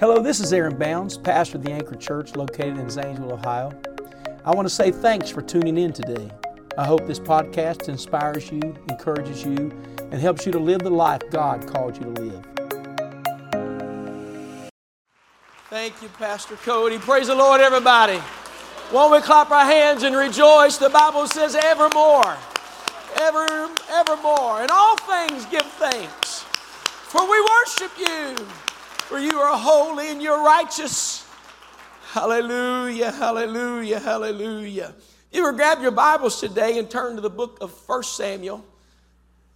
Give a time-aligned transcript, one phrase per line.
[0.00, 3.72] Hello, this is Aaron Bounds, pastor of the Anchor Church located in Zanesville, Ohio.
[4.44, 6.30] I want to say thanks for tuning in today.
[6.78, 11.22] I hope this podcast inspires you, encourages you, and helps you to live the life
[11.32, 12.44] God called you to live.
[15.68, 16.98] Thank you, Pastor Cody.
[16.98, 18.20] Praise the Lord, everybody.
[18.92, 20.76] Won't we clap our hands and rejoice?
[20.76, 22.36] The Bible says, evermore,
[23.16, 24.62] ever, evermore.
[24.62, 28.46] In all things give thanks, for we worship you,
[29.08, 31.26] for you are holy and you're righteous.
[32.12, 34.94] Hallelujah, hallelujah, hallelujah.
[35.32, 38.62] You ever grab your Bibles today and turn to the book of 1 Samuel?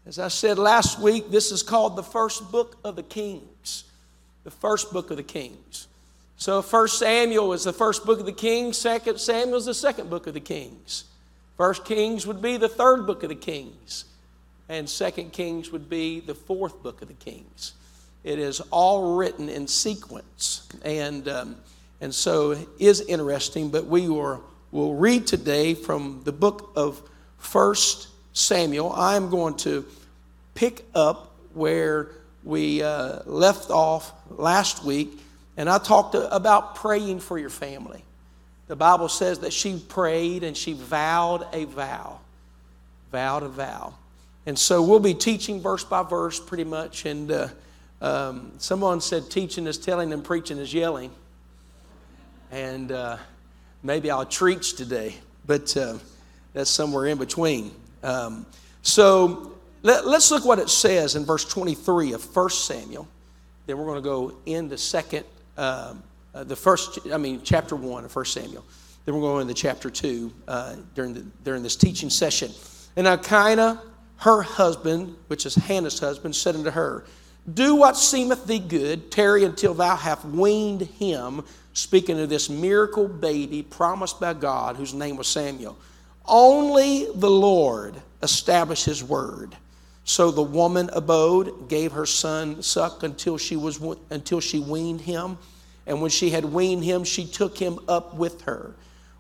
[0.07, 3.85] As I said last week, this is called the first book of the Kings.
[4.45, 5.87] The first book of the Kings.
[6.39, 10.09] So 1 Samuel is the first book of the Kings, 2 Samuel is the second
[10.09, 11.05] book of the Kings.
[11.59, 14.07] First Kings would be the third book of the Kings,
[14.71, 17.75] and Second Kings would be the fourth book of the Kings.
[18.25, 21.57] It is all written in sequence, and um,
[22.01, 23.71] and so is interesting.
[23.71, 27.03] But we will read today from the book of
[27.39, 28.93] First Samuel.
[28.93, 29.85] I'm going to
[30.55, 32.11] pick up where
[32.45, 35.19] we uh, left off last week
[35.57, 38.03] and I talked about praying for your family.
[38.69, 42.21] The Bible says that she prayed and she vowed a vow.
[43.11, 43.95] Vowed a vow.
[44.47, 47.05] And so we'll be teaching verse by verse pretty much.
[47.05, 47.49] And uh,
[48.03, 51.11] um, someone said teaching is telling and preaching is yelling.
[52.51, 53.17] And uh,
[53.83, 55.15] maybe I'll preach today,
[55.47, 55.99] but uh,
[56.53, 57.71] that's somewhere in between.
[58.03, 58.45] Um,
[58.83, 63.09] so let, us look what it says in verse 23 of 1 Samuel.
[63.67, 65.23] Then we're going to go into 2
[65.57, 66.03] um,
[66.35, 68.65] uh, the first, I mean, chapter one of 1 Samuel.
[69.05, 72.51] Then we're going into chapter two uh, during, the, during this teaching session.
[72.97, 73.83] And Elkanah,
[74.19, 77.05] her husband, which is Hannah's husband, said unto her,
[77.51, 83.09] Do what seemeth thee good, tarry until thou have weaned him, speaking of this miracle
[83.09, 85.77] baby promised by God, whose name was Samuel.
[86.25, 89.57] Only the Lord established his word.
[90.05, 93.81] So the woman abode, gave her son suck until she, was,
[94.11, 95.39] until she weaned him.
[95.87, 98.77] And when she had weaned him, she took him up with her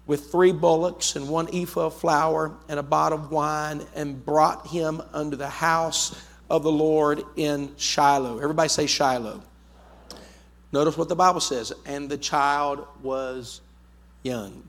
[0.07, 4.67] with three bullocks and one ephah of flour and a bottle of wine and brought
[4.67, 6.15] him unto the house
[6.53, 8.39] of the Lord in Shiloh.
[8.39, 9.43] Everybody say Shiloh.
[10.71, 11.73] Notice what the Bible says.
[11.87, 13.63] And the child was
[14.23, 14.63] young.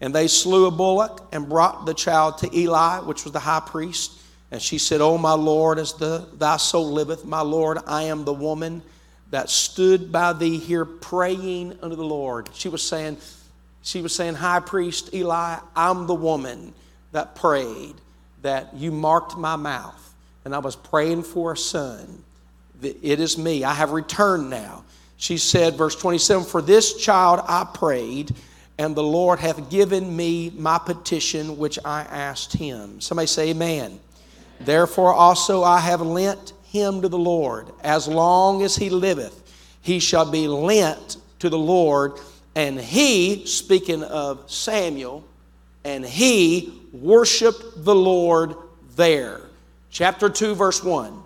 [0.00, 3.60] And they slew a bullock and brought the child to Eli, which was the high
[3.60, 4.18] priest.
[4.50, 8.24] And she said, Oh, my Lord, as the, thy soul liveth, my Lord, I am
[8.24, 8.82] the woman
[9.30, 12.48] that stood by thee here praying unto the Lord.
[12.54, 13.18] She was saying,
[13.82, 16.72] she was saying, High priest Eli, I'm the woman
[17.12, 17.94] that prayed,
[18.40, 20.05] that you marked my mouth,
[20.46, 22.22] and I was praying for a son.
[22.80, 23.64] It is me.
[23.64, 24.84] I have returned now.
[25.16, 28.32] She said, verse 27, For this child I prayed,
[28.78, 33.00] and the Lord hath given me my petition which I asked him.
[33.00, 33.98] Somebody say, Amen.
[34.60, 37.72] Therefore also I have lent him to the Lord.
[37.82, 39.52] As long as he liveth,
[39.82, 42.20] he shall be lent to the Lord.
[42.54, 45.24] And he, speaking of Samuel,
[45.84, 48.54] and he worshiped the Lord
[48.94, 49.45] there.
[49.90, 51.22] Chapter 2, verse 1.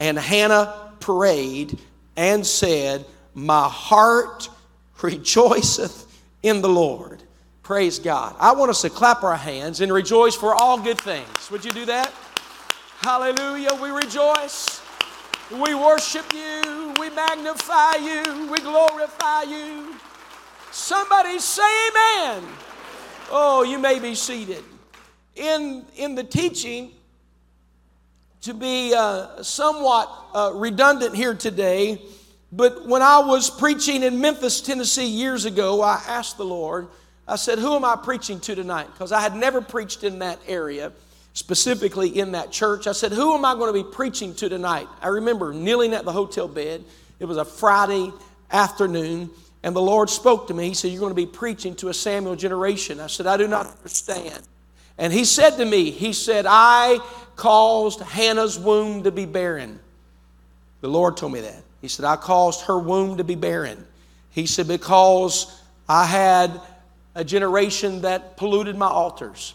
[0.00, 1.78] And Hannah prayed
[2.16, 3.04] and said,
[3.34, 4.48] My heart
[5.02, 7.22] rejoiceth in the Lord.
[7.62, 8.36] Praise God.
[8.38, 11.50] I want us to clap our hands and rejoice for all good things.
[11.50, 12.12] Would you do that?
[13.00, 13.74] Hallelujah.
[13.82, 14.82] We rejoice.
[15.50, 16.94] We worship you.
[16.98, 18.48] We magnify you.
[18.50, 19.94] We glorify you.
[20.70, 22.44] Somebody say amen.
[23.30, 24.64] Oh, you may be seated.
[25.36, 26.92] In, in the teaching,
[28.44, 31.98] to be uh, somewhat uh, redundant here today,
[32.52, 36.88] but when I was preaching in Memphis, Tennessee years ago, I asked the Lord,
[37.26, 38.88] I said, Who am I preaching to tonight?
[38.92, 40.92] Because I had never preached in that area
[41.32, 42.86] specifically in that church.
[42.86, 44.88] I said, Who am I going to be preaching to tonight?
[45.00, 46.84] I remember kneeling at the hotel bed.
[47.20, 48.12] It was a Friday
[48.52, 49.30] afternoon,
[49.62, 50.68] and the Lord spoke to me.
[50.68, 53.00] He said, You're going to be preaching to a Samuel generation.
[53.00, 54.42] I said, I do not understand.
[54.98, 56.98] And he said to me, He said, I
[57.36, 59.80] caused Hannah's womb to be barren.
[60.80, 61.62] The Lord told me that.
[61.80, 63.86] He said, I caused her womb to be barren.
[64.30, 66.60] He said, Because I had
[67.14, 69.54] a generation that polluted my altars.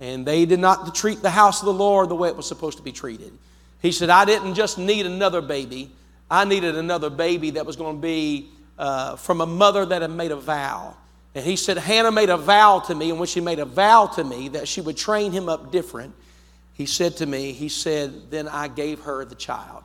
[0.00, 2.78] And they did not treat the house of the Lord the way it was supposed
[2.78, 3.32] to be treated.
[3.80, 5.90] He said, I didn't just need another baby,
[6.30, 10.10] I needed another baby that was going to be uh, from a mother that had
[10.10, 10.96] made a vow.
[11.34, 14.06] And he said, Hannah made a vow to me, and when she made a vow
[14.06, 16.14] to me that she would train him up different,
[16.78, 19.82] he said to me, He said, then I gave her the child.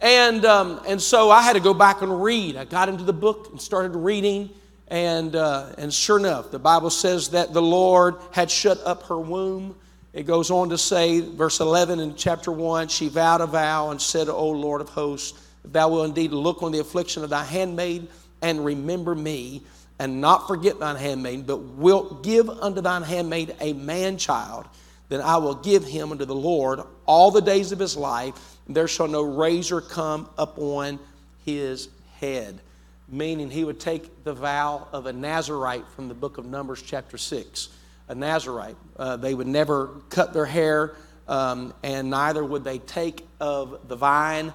[0.00, 2.54] And, um, and so I had to go back and read.
[2.56, 4.50] I got into the book and started reading.
[4.88, 9.18] And, uh, and sure enough, the Bible says that the Lord had shut up her
[9.18, 9.74] womb.
[10.12, 14.00] It goes on to say, verse 11 in chapter 1, she vowed a vow and
[14.00, 18.08] said, O Lord of hosts, thou wilt indeed look on the affliction of thy handmaid
[18.42, 19.62] and remember me,
[19.98, 24.66] and not forget thine handmaid, but wilt give unto thine handmaid a man child,
[25.08, 28.34] then I will give him unto the Lord all the days of his life,
[28.66, 30.98] and there shall no razor come upon
[31.44, 32.60] his head.
[33.08, 37.16] Meaning he would take the vow of a Nazarite from the book of Numbers, chapter
[37.16, 37.70] 6.
[38.08, 38.76] A Nazarite.
[38.96, 40.94] Uh, they would never cut their hair,
[41.26, 44.52] um, and neither would they take of the vine,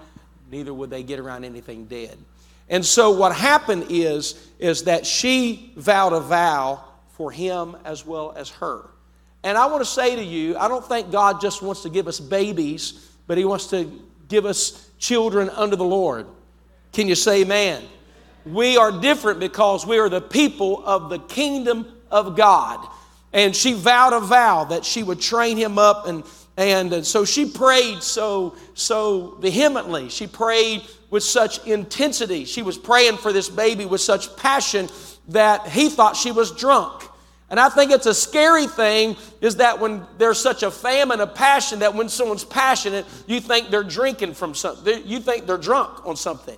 [0.51, 2.17] neither would they get around anything dead.
[2.69, 6.83] And so what happened is, is that she vowed a vow
[7.13, 8.89] for him as well as her.
[9.43, 12.07] And I want to say to you, I don't think God just wants to give
[12.07, 13.91] us babies, but He wants to
[14.29, 16.27] give us children under the Lord.
[16.93, 17.83] Can you say amen?
[18.45, 22.87] We are different because we are the people of the kingdom of God.
[23.31, 26.23] And she vowed a vow that she would train him up and
[26.55, 30.09] and, and so she prayed so so vehemently.
[30.09, 32.45] She prayed with such intensity.
[32.45, 34.87] She was praying for this baby with such passion
[35.29, 37.09] that he thought she was drunk.
[37.53, 41.35] And I think it's a scary thing is that when there's such a famine of
[41.35, 45.03] passion that when someone's passionate, you think they're drinking from something.
[45.05, 46.57] You think they're drunk on something.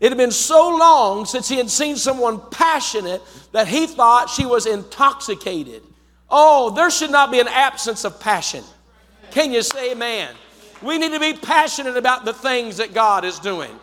[0.00, 3.20] It had been so long since he had seen someone passionate
[3.52, 5.82] that he thought she was intoxicated.
[6.30, 8.64] Oh, there should not be an absence of passion.
[9.32, 10.34] Can you say amen?
[10.80, 13.78] We need to be passionate about the things that God is doing.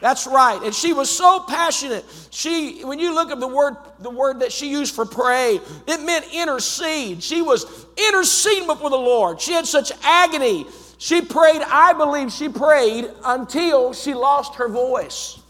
[0.00, 0.62] That's right.
[0.62, 2.04] And she was so passionate.
[2.30, 6.00] She, when you look at the word, the word that she used for pray, it
[6.02, 7.22] meant intercede.
[7.22, 9.40] She was interceding before the Lord.
[9.40, 10.66] She had such agony.
[10.98, 15.40] She prayed, I believe she prayed until she lost her voice.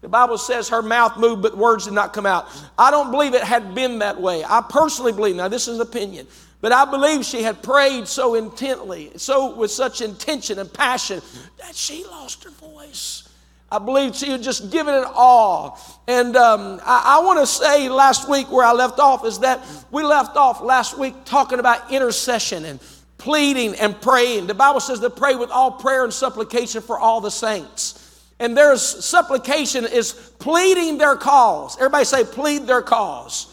[0.00, 2.48] The Bible says her mouth moved, but words did not come out.
[2.76, 4.42] I don't believe it had been that way.
[4.44, 6.26] I personally believe, now this is opinion,
[6.60, 11.22] but I believe she had prayed so intently, so with such intention and passion,
[11.58, 13.28] that she lost her voice.
[13.72, 15.80] I believe she was just giving it all.
[16.06, 19.64] And um, I, I want to say last week where I left off is that
[19.90, 22.78] we left off last week talking about intercession and
[23.16, 24.46] pleading and praying.
[24.46, 27.98] The Bible says to pray with all prayer and supplication for all the saints.
[28.38, 31.76] And there's supplication is pleading their cause.
[31.78, 33.46] Everybody say, plead their cause.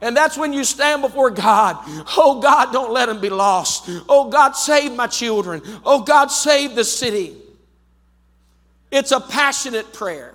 [0.00, 1.76] And that's when you stand before God.
[2.16, 3.84] Oh God, don't let them be lost.
[4.08, 5.60] Oh God, save my children.
[5.84, 7.36] Oh God, save the city.
[8.92, 10.34] It's a passionate prayer.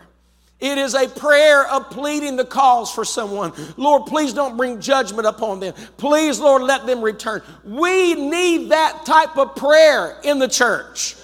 [0.59, 3.53] It is a prayer of pleading the cause for someone.
[3.77, 5.75] Lord, please don't bring judgment upon them.
[5.97, 7.43] Please, Lord, let them return.
[7.63, 11.15] We need that type of prayer in the church.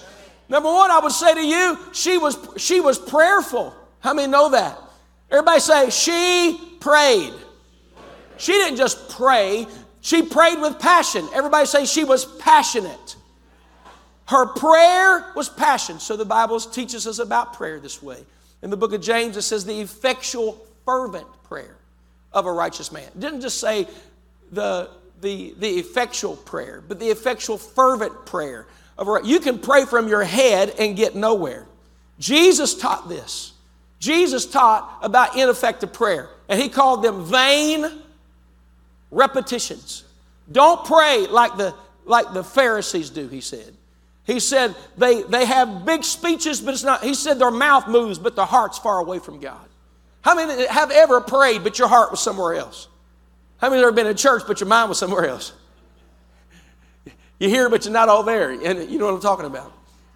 [0.50, 3.74] Number one, I would say to you, she was, she was prayerful.
[4.02, 4.78] How many know that?
[5.32, 7.34] Everybody say, she prayed.
[8.38, 9.66] She didn't just pray,
[10.02, 11.28] she prayed with passion.
[11.34, 13.16] Everybody say, she was passionate.
[14.26, 16.00] Her prayer was passion.
[16.00, 18.26] So the Bible teaches us about prayer this way.
[18.62, 21.76] In the book of James, it says the effectual, fervent prayer
[22.32, 23.04] of a righteous man.
[23.04, 23.88] It didn't just say
[24.52, 24.90] the,
[25.22, 28.66] the, the effectual prayer, but the effectual, fervent prayer.
[28.98, 31.66] Of a, you can pray from your head and get nowhere.
[32.20, 33.54] Jesus taught this.
[34.00, 37.86] Jesus taught about ineffective prayer, and he called them vain
[39.12, 40.04] repetitions.
[40.52, 41.74] Don't pray like the,
[42.06, 43.74] like the Pharisees do, he said.
[44.26, 48.18] He said they, they have big speeches, but it's not, he said their mouth moves,
[48.18, 49.68] but their heart's far away from God.
[50.22, 52.88] How many have ever prayed, but your heart was somewhere else?
[53.58, 55.54] How many have ever been in church, but your mind was somewhere else?
[57.40, 58.52] You hear, but you're not all there.
[58.52, 59.74] And you know what I'm talking about.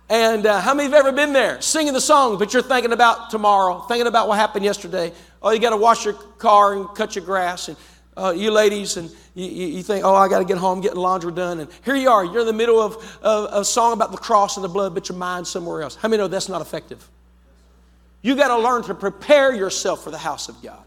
[0.10, 3.30] And uh, how many have ever been there singing the song, but you're thinking about
[3.30, 5.12] tomorrow, thinking about what happened yesterday?
[5.42, 7.68] Oh, you got to wash your car and cut your grass.
[7.68, 7.76] And
[8.18, 11.32] uh, you ladies, and you, you think, oh, I got to get home, getting laundry
[11.32, 11.60] done.
[11.60, 14.58] And here you are, you're in the middle of, of, a song about the cross
[14.58, 15.96] and the blood, but your mind's somewhere else.
[15.96, 17.08] How many know that's not effective?
[18.24, 20.84] You got to learn to prepare yourself for the house of God.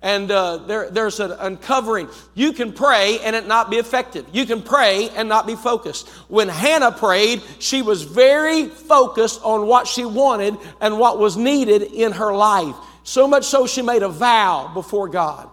[0.00, 2.08] And uh, there, there's an uncovering.
[2.34, 4.26] You can pray and it not be effective.
[4.32, 6.08] You can pray and not be focused.
[6.28, 11.82] When Hannah prayed, she was very focused on what she wanted and what was needed
[11.82, 12.76] in her life.
[13.02, 15.48] So much so she made a vow before God.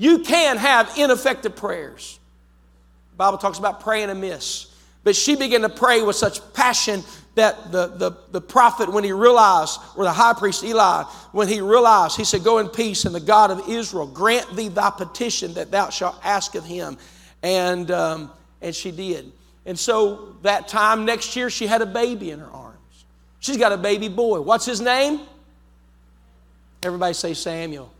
[0.00, 2.18] You can have ineffective prayers.
[3.10, 4.74] The Bible talks about praying amiss.
[5.04, 7.04] But she began to pray with such passion
[7.34, 11.02] that the, the, the prophet, when he realized, or the high priest Eli,
[11.32, 14.68] when he realized, he said, Go in peace, and the God of Israel grant thee
[14.68, 16.96] thy petition that thou shalt ask of him.
[17.42, 18.30] And, um,
[18.62, 19.30] and she did.
[19.66, 23.04] And so that time next year, she had a baby in her arms.
[23.40, 24.40] She's got a baby boy.
[24.40, 25.20] What's his name?
[26.82, 27.92] Everybody say Samuel.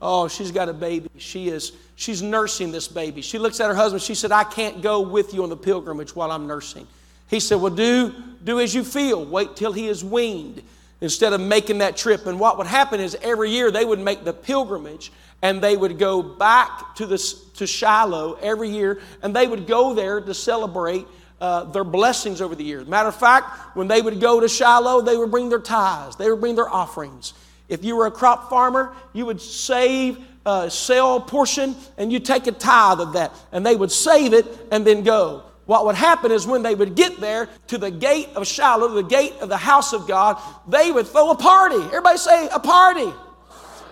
[0.00, 1.08] Oh, she's got a baby.
[1.16, 3.22] She is she's nursing this baby.
[3.22, 4.02] She looks at her husband.
[4.02, 6.86] She said, "I can't go with you on the pilgrimage while I'm nursing."
[7.28, 9.24] He said, "Well, do do as you feel.
[9.24, 10.62] Wait till he is weaned."
[11.02, 12.24] Instead of making that trip.
[12.24, 15.12] And what would happen is every year they would make the pilgrimage
[15.42, 17.18] and they would go back to, the,
[17.56, 21.06] to Shiloh every year and they would go there to celebrate
[21.40, 22.86] uh, their blessings over the years.
[22.86, 26.30] Matter of fact, when they would go to Shiloh, they would bring their tithes, they
[26.30, 27.34] would bring their offerings.
[27.68, 32.46] If you were a crop farmer, you would save, uh, sell portion, and you take
[32.46, 35.42] a tithe of that, and they would save it and then go.
[35.66, 39.02] What would happen is when they would get there to the gate of Shiloh, the
[39.02, 41.76] gate of the house of God, they would throw a party.
[41.76, 43.12] Everybody say a party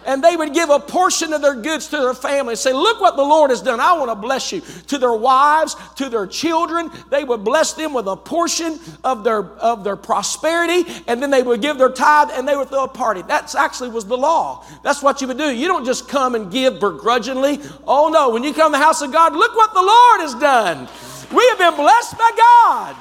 [0.07, 3.01] and they would give a portion of their goods to their family and say, Look
[3.01, 3.81] what the Lord has done.
[3.81, 4.61] I want to bless you.
[4.89, 9.45] To their wives, to their children, they would bless them with a portion of their,
[9.45, 12.89] of their prosperity, and then they would give their tithe and they would throw a
[12.89, 13.23] party.
[13.23, 14.65] That actually was the law.
[14.83, 15.51] That's what you would do.
[15.51, 17.61] You don't just come and give begrudgingly.
[17.87, 20.35] Oh no, when you come to the house of God, look what the Lord has
[20.35, 20.89] done.
[21.35, 22.97] We have been blessed by God.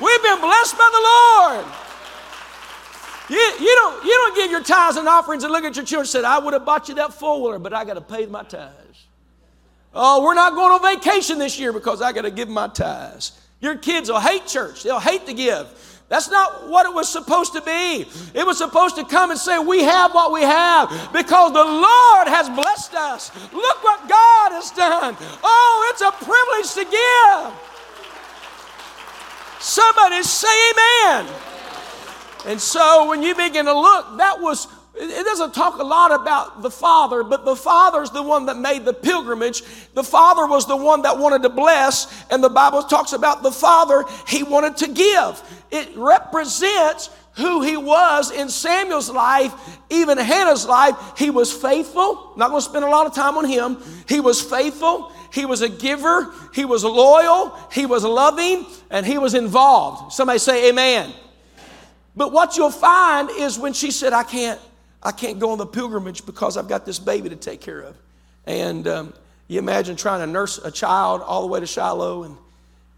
[0.00, 1.81] We've been blessed by the Lord.
[3.28, 6.00] You, you, don't, you don't give your tithes and offerings and look at your children
[6.00, 8.26] and say, I would have bought you that four wheeler, but I got to pay
[8.26, 9.06] my tithes.
[9.94, 13.32] Oh, we're not going on vacation this year because I got to give my tithes.
[13.60, 15.68] Your kids will hate church, they'll hate to give.
[16.08, 18.04] That's not what it was supposed to be.
[18.34, 22.28] It was supposed to come and say, We have what we have because the Lord
[22.28, 23.30] has blessed us.
[23.50, 25.16] Look what God has done.
[25.42, 27.52] Oh, it's a privilege to give.
[29.58, 31.32] Somebody say amen.
[32.46, 36.62] And so when you begin to look, that was, it doesn't talk a lot about
[36.62, 39.62] the Father, but the Father's the one that made the pilgrimage.
[39.94, 43.52] The Father was the one that wanted to bless, and the Bible talks about the
[43.52, 45.42] Father, he wanted to give.
[45.70, 49.54] It represents who he was in Samuel's life,
[49.88, 50.96] even Hannah's life.
[51.16, 52.34] He was faithful.
[52.36, 53.78] Not going to spend a lot of time on him.
[54.06, 55.12] He was faithful.
[55.32, 56.30] He was a giver.
[56.52, 57.56] He was loyal.
[57.72, 60.12] He was loving, and he was involved.
[60.12, 61.14] Somebody say, Amen.
[62.14, 64.60] But what you'll find is when she said, I can't,
[65.02, 67.96] I can't go on the pilgrimage because I've got this baby to take care of.
[68.46, 69.14] And um,
[69.48, 72.36] you imagine trying to nurse a child all the way to Shiloh and,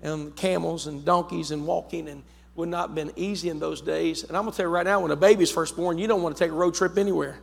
[0.02, 2.23] and camels and donkeys and walking and
[2.56, 4.25] would not have been easy in those days.
[4.25, 6.23] And I'm going to tell you right now, when a baby's first born, you don't
[6.23, 7.38] want to take a road trip anywhere.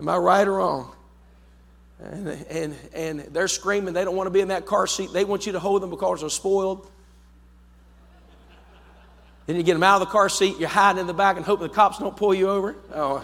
[0.00, 0.92] Am I right or wrong?
[2.00, 3.94] And, and, and they're screaming.
[3.94, 5.12] They don't want to be in that car seat.
[5.12, 6.90] They want you to hold them because they're spoiled.
[9.46, 11.44] Then you get them out of the car seat, you're hiding in the back and
[11.44, 12.76] hoping the cops don't pull you over.
[12.94, 13.22] Oh,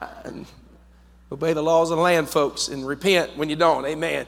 [1.32, 3.84] obey the laws of the land, folks, and repent when you don't.
[3.84, 4.26] Amen.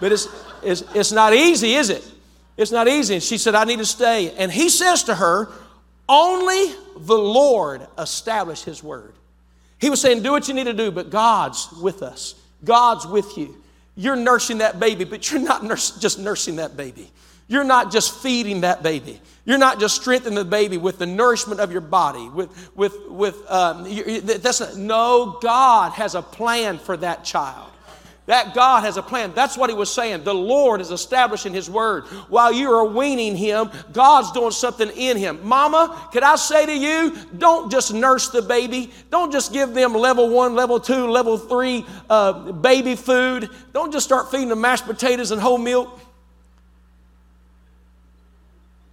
[0.00, 0.28] But it's,
[0.62, 2.08] it's, it's not easy, is it?
[2.56, 3.14] It's not easy.
[3.14, 4.32] And she said, I need to stay.
[4.36, 5.48] And he says to her,
[6.08, 9.14] Only the Lord established his word.
[9.78, 12.34] He was saying, Do what you need to do, but God's with us.
[12.64, 13.56] God's with you.
[13.96, 17.10] You're nursing that baby, but you're not nurse, just nursing that baby.
[17.48, 19.20] You're not just feeding that baby.
[19.48, 22.28] You're not just strengthening the baby with the nourishment of your body.
[22.28, 23.84] With, with, with um,
[24.22, 27.70] that's not, no, God has a plan for that child.
[28.26, 29.32] That God has a plan.
[29.34, 30.24] That's what he was saying.
[30.24, 32.04] The Lord is establishing his word.
[32.28, 35.40] While you are weaning him, God's doing something in him.
[35.42, 38.92] Mama, could I say to you, don't just nurse the baby.
[39.10, 43.48] Don't just give them level one, level two, level three uh, baby food.
[43.72, 45.98] Don't just start feeding them mashed potatoes and whole milk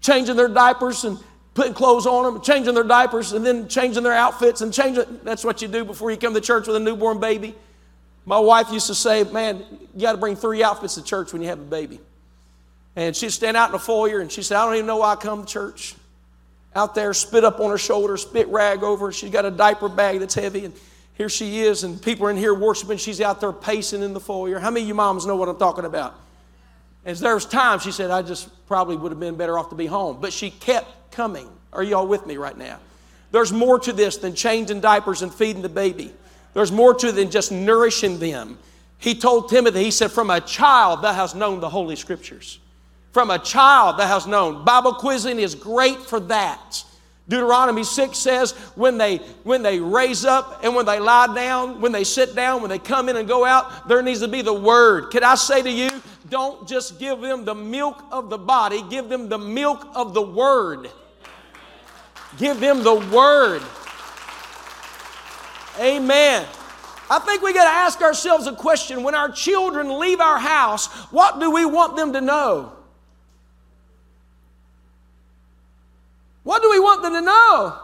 [0.05, 1.17] changing their diapers and
[1.53, 5.19] putting clothes on them, changing their diapers, and then changing their outfits and changing.
[5.23, 7.55] That's what you do before you come to church with a newborn baby.
[8.25, 9.63] My wife used to say, Man,
[9.95, 11.99] you got to bring three outfits to church when you have a baby.
[12.95, 15.13] And she'd stand out in the foyer and she said, I don't even know why
[15.13, 15.95] I come to church.
[16.75, 19.11] Out there, spit up on her shoulder, spit rag over.
[19.11, 20.65] She's got a diaper bag that's heavy.
[20.65, 20.73] And
[21.13, 22.97] here she is, and people are in here worshiping.
[22.97, 24.59] She's out there pacing in the foyer.
[24.59, 26.15] How many of you moms know what I'm talking about?
[27.05, 29.75] As there was times she said, I just probably would have been better off to
[29.75, 30.17] be home.
[30.19, 31.47] But she kept coming.
[31.71, 32.79] Are you all with me right now?
[33.31, 36.13] There's more to this than changing diapers and feeding the baby.
[36.53, 38.57] There's more to it than just nourishing them.
[38.97, 42.59] He told Timothy, he said, From a child thou hast known the Holy Scriptures.
[43.11, 44.65] From a child thou hast known.
[44.65, 46.83] Bible quizzing is great for that.
[47.27, 51.91] Deuteronomy 6 says when they when they raise up and when they lie down, when
[51.91, 54.53] they sit down, when they come in and go out, there needs to be the
[54.53, 55.09] word.
[55.09, 55.89] Can I say to you,
[56.29, 60.21] don't just give them the milk of the body, give them the milk of the
[60.21, 60.89] word.
[62.37, 63.61] Give them the word.
[65.79, 66.45] Amen.
[67.09, 70.87] I think we got to ask ourselves a question when our children leave our house,
[71.11, 72.71] what do we want them to know?
[76.43, 77.79] What do we want them to know?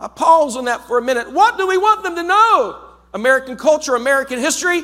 [0.00, 1.30] I pause on that for a minute.
[1.30, 2.84] What do we want them to know?
[3.14, 4.82] American culture, American history,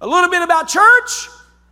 [0.00, 1.28] a little bit about church,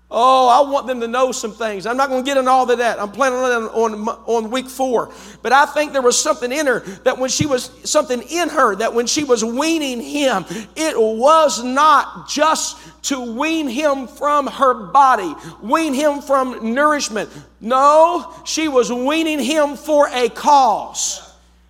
[0.09, 1.85] Oh, I want them to know some things.
[1.85, 3.01] I'm not going to get into all of that.
[3.01, 5.13] I'm planning on on, on week four.
[5.43, 8.77] But I think there was something in her that when she was, something in her
[8.77, 10.45] that when she was weaning him,
[10.77, 17.29] it was not just to wean him from her body, wean him from nourishment.
[17.61, 21.26] No, she was weaning him for a cause.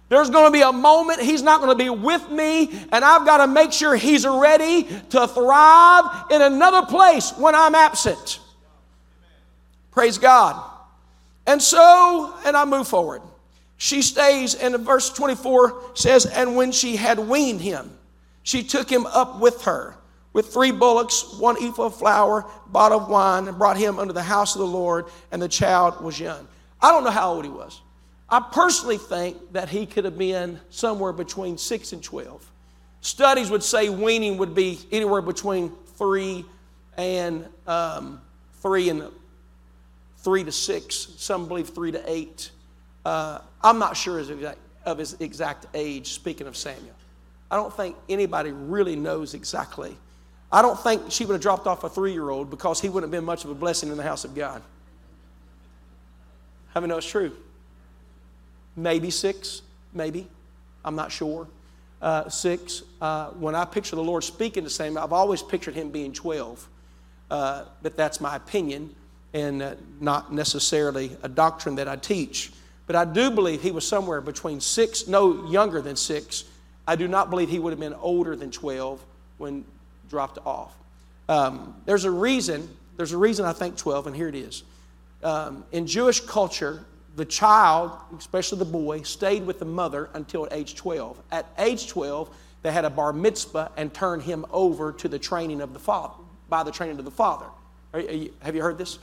[0.08, 3.26] There's going to be a moment he's not going to be with me, and I've
[3.26, 8.38] got to make sure he's ready to thrive in another place when I'm absent.
[9.90, 10.62] Praise God.
[11.46, 13.22] And so, and I move forward.
[13.78, 17.90] She stays, and verse 24 says, And when she had weaned him,
[18.42, 19.96] she took him up with her
[20.36, 24.22] with three bullocks, one ephah of flour, bottle of wine, and brought him unto the
[24.22, 26.46] house of the Lord, and the child was young.
[26.78, 27.80] I don't know how old he was.
[28.28, 32.50] I personally think that he could have been somewhere between 6 and 12.
[33.00, 36.44] Studies would say weaning would be anywhere between 3
[36.96, 38.20] and um,
[38.60, 39.04] 3 and
[40.18, 40.94] 3 to 6.
[41.16, 42.50] Some believe 3 to 8.
[43.04, 44.20] Uh, I'm not sure
[44.84, 46.94] of his exact age, speaking of Samuel.
[47.48, 49.96] I don't think anybody really knows exactly.
[50.50, 53.12] I don't think she would have dropped off a three year old because he wouldn't
[53.12, 54.62] have been much of a blessing in the house of God.
[56.72, 57.32] How many know it's true?
[58.76, 60.28] Maybe six, maybe.
[60.84, 61.48] I'm not sure.
[62.00, 62.82] Uh, six.
[63.00, 66.68] Uh, when I picture the Lord speaking to Samuel, I've always pictured him being 12.
[67.30, 68.94] Uh, but that's my opinion
[69.34, 72.52] and uh, not necessarily a doctrine that I teach.
[72.86, 76.44] But I do believe he was somewhere between six, no younger than six.
[76.86, 79.04] I do not believe he would have been older than 12
[79.38, 79.64] when
[80.08, 80.72] dropped off.
[81.28, 84.62] Um, there's a reason, there's a reason I think 12, and here it is.
[85.24, 86.84] Um, in Jewish culture,
[87.16, 91.20] the child, especially the boy, stayed with the mother until age 12.
[91.32, 92.30] At age 12,
[92.62, 96.14] they had a bar mitzvah and turned him over to the training of the father,
[96.48, 97.46] by the training of the father.
[97.94, 98.98] Are, are you, have you heard this?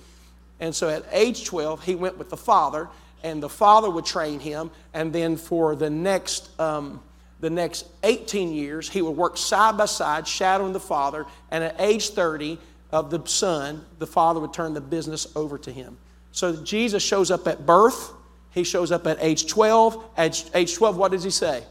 [0.59, 2.87] And so at age 12, he went with the father,
[3.23, 7.01] and the father would train him, and then for the next, um,
[7.39, 11.75] the next 18 years, he would work side by side, shadowing the father, and at
[11.79, 12.59] age 30
[12.91, 15.97] of the son, the father would turn the business over to him.
[16.33, 18.11] So Jesus shows up at birth,
[18.51, 20.11] he shows up at age 12.
[20.17, 21.63] At age 12, what does he say?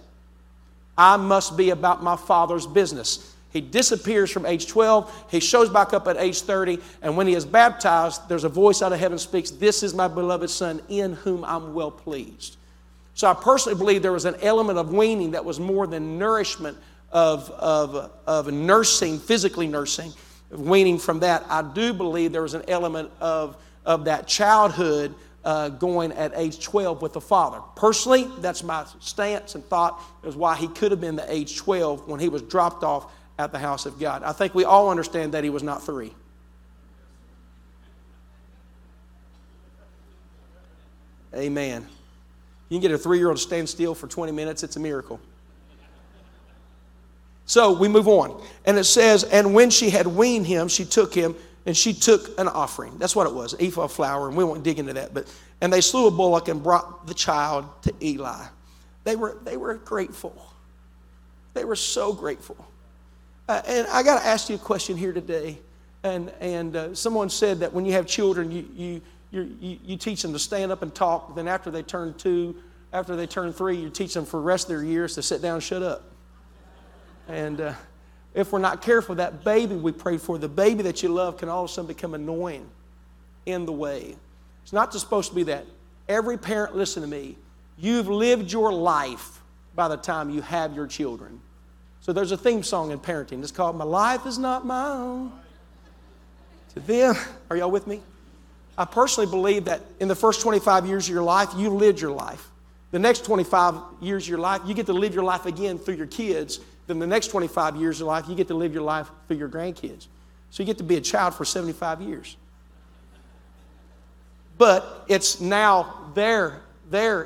[0.97, 3.35] I must be about my father's business.
[3.53, 5.27] He disappears from age 12.
[5.31, 6.79] He shows back up at age 30.
[7.03, 10.09] And when he is baptized, there's a voice out of heaven speaks, This is my
[10.09, 12.57] beloved Son, in whom I'm well pleased.
[13.15, 16.79] So I personally believe there was an element of weaning that was more than nourishment
[17.11, 20.13] of, of, of nursing, physically nursing,
[20.51, 21.45] weaning from that.
[21.49, 25.15] I do believe there was an element of of that childhood
[25.45, 27.61] uh, going at age 12 with the father.
[27.75, 32.09] Personally, that's my stance and thought is why he could have been the age 12
[32.09, 34.23] when he was dropped off at the house of God.
[34.23, 36.15] I think we all understand that he was not three.
[41.35, 41.87] Amen.
[42.69, 44.81] You can get a three year old to stand still for 20 minutes, it's a
[44.81, 45.21] miracle.
[47.47, 48.43] So we move on.
[48.65, 51.35] And it says, And when she had weaned him, she took him
[51.67, 52.99] and she took an offering.
[52.99, 55.15] That's what it was, an ephah flour, and we won't dig into that.
[55.15, 58.45] But and they slew a bullock and brought the child to Eli.
[59.05, 60.47] They were they were grateful.
[61.55, 62.57] They were so grateful.
[63.49, 65.59] Uh, and I got to ask you a question here today.
[66.03, 70.23] And and uh, someone said that when you have children, you you you you teach
[70.23, 71.37] them to stand up and talk.
[71.37, 72.57] Then after they turn two,
[72.93, 75.41] after they turn three, you teach them for the rest of their years to sit
[75.43, 76.11] down and shut up.
[77.29, 77.75] And uh,
[78.35, 81.49] if we're not careful, that baby we prayed for, the baby that you love, can
[81.49, 82.67] all of a sudden become annoying
[83.45, 84.17] in the way.
[84.63, 85.67] It's not supposed to be that.
[86.09, 87.37] Every parent, listen to me,
[87.79, 89.41] you've lived your life
[89.75, 91.41] by the time you have your children.
[92.01, 93.43] So there's a theme song in parenting.
[93.43, 95.33] It's called My Life Is Not My Own.
[96.75, 97.15] To them,
[97.51, 98.01] are y'all with me?
[98.77, 102.13] I personally believe that in the first 25 years of your life, you lived your
[102.13, 102.49] life.
[102.91, 105.97] The next 25 years of your life, you get to live your life again through
[105.97, 109.11] your kids then the next 25 years of life, you get to live your life
[109.29, 110.07] for your grandkids.
[110.51, 112.37] So you get to be a child for 75 years.
[114.59, 116.63] But it's now they're,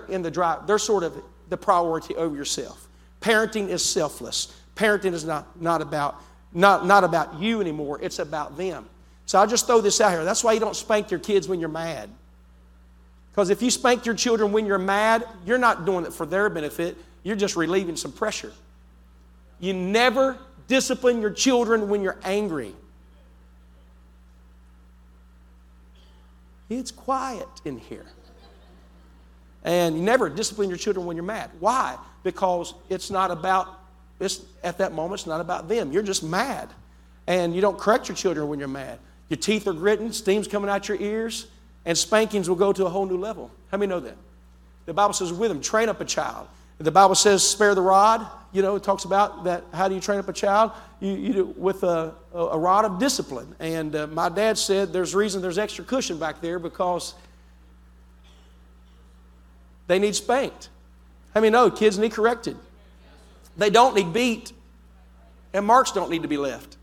[0.09, 0.67] in the drive.
[0.67, 2.87] They're sort of the priority over yourself.
[3.21, 4.55] Parenting is selfless.
[4.77, 8.87] Parenting is not, not, about, not, not about you anymore, it's about them.
[9.25, 10.25] So I'll just throw this out here.
[10.25, 12.09] That's why you don't spank your kids when you're mad.
[13.33, 16.49] Because if you spank your children when you're mad, you're not doing it for their
[16.49, 18.53] benefit, you're just relieving some pressure.
[19.59, 20.39] You never
[20.69, 22.75] discipline your children when you're angry.
[26.69, 28.07] It's quiet in here.
[29.65, 31.51] And you never discipline your children when you're mad.
[31.61, 31.97] Why?
[32.23, 33.81] Because it's not about,
[34.21, 35.93] it's, at that moment, it's not about them.
[35.93, 36.69] You're just mad.
[37.27, 38.99] And you don't correct your children when you're mad.
[39.29, 41.49] Your teeth are gritting, steam's coming out your ears,
[41.85, 43.51] and spankings will go to a whole new level.
[43.71, 44.17] How many know that?
[44.87, 46.47] The Bible says, with them, train up a child.
[46.79, 48.25] The Bible says, spare the rod.
[48.57, 49.65] You know, it talks about that.
[49.75, 50.73] How do you train up a child?
[51.01, 53.55] You, you do with a, a, rod of discipline.
[53.61, 57.15] And uh, my dad said, there's reason there's extra cushion back there because
[59.89, 60.71] they need spanked.
[61.35, 62.57] How many know kids need corrected?
[63.59, 64.55] They don't need beat,
[65.53, 66.79] and marks don't need to be left.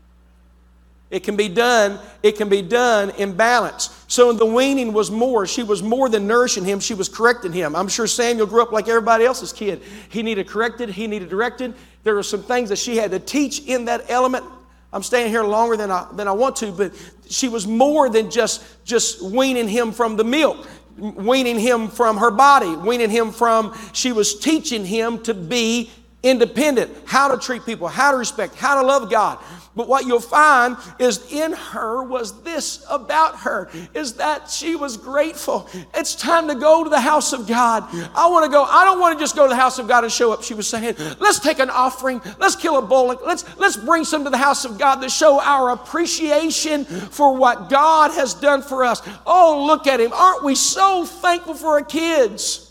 [1.10, 4.03] It can be done, it can be done in balance.
[4.14, 5.44] So the weaning was more.
[5.44, 7.74] She was more than nourishing him, she was correcting him.
[7.74, 9.82] I'm sure Samuel grew up like everybody else's kid.
[10.08, 11.74] He needed corrected, he needed directed.
[12.04, 14.44] There were some things that she had to teach in that element.
[14.92, 16.92] I'm staying here longer than I, than I want to, but
[17.28, 20.64] she was more than just, just weaning him from the milk
[20.96, 25.90] weaning him from her body, weaning him from, she was teaching him to be
[26.24, 29.38] independent, how to treat people, how to respect, how to love God.
[29.76, 34.96] But what you'll find is in her was this about her is that she was
[34.96, 35.68] grateful.
[35.94, 37.82] It's time to go to the house of God.
[38.14, 38.62] I want to go.
[38.62, 40.44] I don't want to just go to the house of God and show up.
[40.44, 42.22] She was saying, let's take an offering.
[42.38, 43.18] Let's kill a bull.
[43.26, 47.68] Let's, let's bring some to the house of God to show our appreciation for what
[47.68, 49.02] God has done for us.
[49.26, 50.12] Oh, look at him.
[50.12, 52.63] Aren't we so thankful for our kids?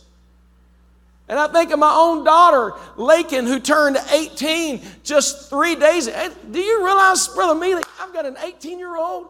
[1.29, 6.07] And I think of my own daughter, Lakin, who turned 18 just three days.
[6.07, 9.27] Do you realize, Brother Mealy, I've got an 18 year old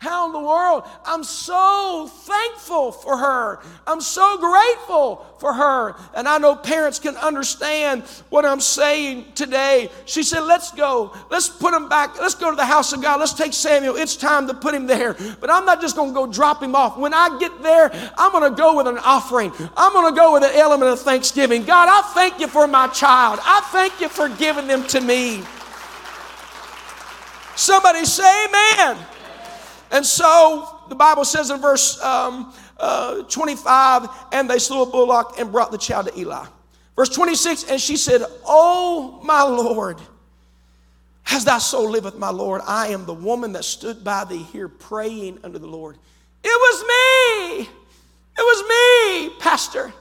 [0.00, 0.84] how in the world?
[1.04, 3.60] I'm so thankful for her.
[3.86, 5.94] I'm so grateful for her.
[6.14, 9.90] And I know parents can understand what I'm saying today.
[10.06, 11.14] She said, Let's go.
[11.30, 12.18] Let's put him back.
[12.18, 13.20] Let's go to the house of God.
[13.20, 13.96] Let's take Samuel.
[13.96, 15.16] It's time to put him there.
[15.38, 16.96] But I'm not just going to go drop him off.
[16.96, 19.52] When I get there, I'm going to go with an offering.
[19.76, 21.64] I'm going to go with an element of thanksgiving.
[21.64, 23.38] God, I thank you for my child.
[23.42, 25.42] I thank you for giving them to me.
[27.54, 29.06] Somebody say, Amen.
[29.90, 35.38] And so the Bible says in verse um, uh, 25, and they slew a bullock
[35.38, 36.46] and brought the child to Eli.
[36.96, 39.98] Verse 26, and she said, Oh, my Lord,
[41.30, 44.68] as thy soul liveth, my Lord, I am the woman that stood by thee here
[44.68, 45.96] praying unto the Lord.
[46.42, 47.68] It was me.
[48.36, 49.92] It was me, Pastor.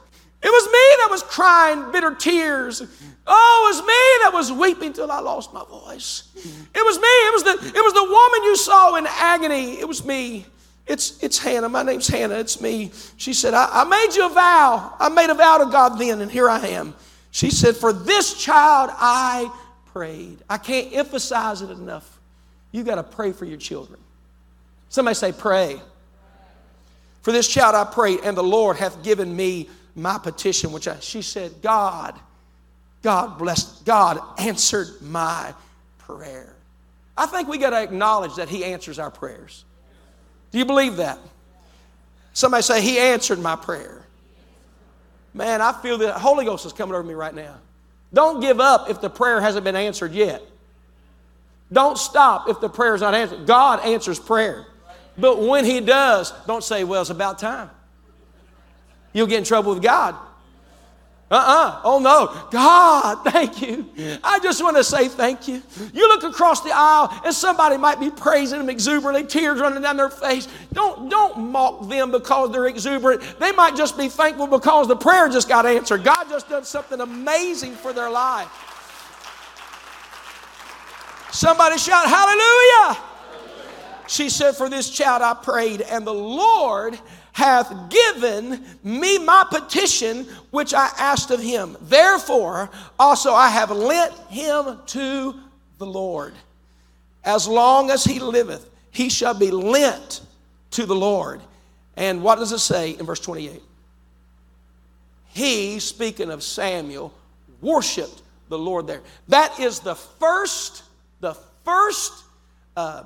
[0.42, 2.82] It was me that was crying bitter tears.
[3.28, 6.30] Oh, it was me that was weeping till I lost my voice.
[6.36, 7.08] It was me.
[7.08, 9.80] It was the, it was the woman you saw in agony.
[9.80, 10.46] It was me.
[10.88, 11.70] It's, it's Hannah.
[11.70, 12.36] My name's Hannah.
[12.36, 12.92] It's me.
[13.18, 14.94] She said, I, I made you a vow.
[15.00, 16.96] I made a vow to God then, and here I am.
[17.32, 19.52] She said, For this child I
[19.88, 20.40] prayed.
[20.50, 22.20] I can't emphasize it enough.
[22.72, 24.00] You got to pray for your children.
[24.90, 25.80] Somebody say, Pray.
[27.22, 31.00] For this child I prayed, and the Lord hath given me my petition, which I,
[31.00, 32.20] she said, God,
[33.02, 35.54] God blessed, God answered my
[36.00, 36.56] prayer.
[37.18, 39.66] I think we got to acknowledge that He answers our prayers.
[40.52, 41.20] Do you believe that?
[42.34, 44.04] Somebody say, He answered my prayer.
[45.34, 47.56] Man, I feel the Holy Ghost is coming over me right now.
[48.14, 50.42] Don't give up if the prayer hasn't been answered yet.
[51.72, 53.46] Don't stop if the prayer is not answered.
[53.46, 54.66] God answers prayer.
[55.18, 57.70] But when He does, don't say, Well, it's about time.
[59.14, 60.16] You'll get in trouble with God.
[61.32, 61.70] Uh uh-uh.
[61.70, 62.50] uh Oh no.
[62.50, 63.88] God, thank you.
[64.24, 65.62] I just want to say thank you.
[65.94, 69.98] You look across the aisle and somebody might be praising them exuberantly, tears running down
[69.98, 70.48] their face.
[70.74, 73.22] Don't, don't mock them because they're exuberant.
[73.40, 76.04] They might just be thankful because the prayer just got answered.
[76.04, 78.48] God just done something amazing for their life.
[81.32, 82.96] Somebody shout, Hallelujah.
[82.96, 83.04] Hallelujah.
[84.08, 87.00] She said, For this child I prayed, and the Lord
[87.40, 91.78] hath given me my petition which I asked of him.
[91.80, 95.40] Therefore, also I have lent him to
[95.78, 96.34] the Lord.
[97.24, 100.20] As long as he liveth, he shall be lent
[100.72, 101.40] to the Lord.
[101.96, 103.62] And what does it say in verse 28?
[105.30, 107.14] He, speaking of Samuel,
[107.62, 109.02] worshiped the Lord there.
[109.30, 110.84] That is the first,
[111.22, 112.26] the first
[112.76, 113.04] uh,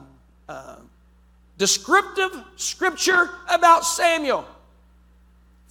[1.63, 4.45] descriptive scripture about Samuel.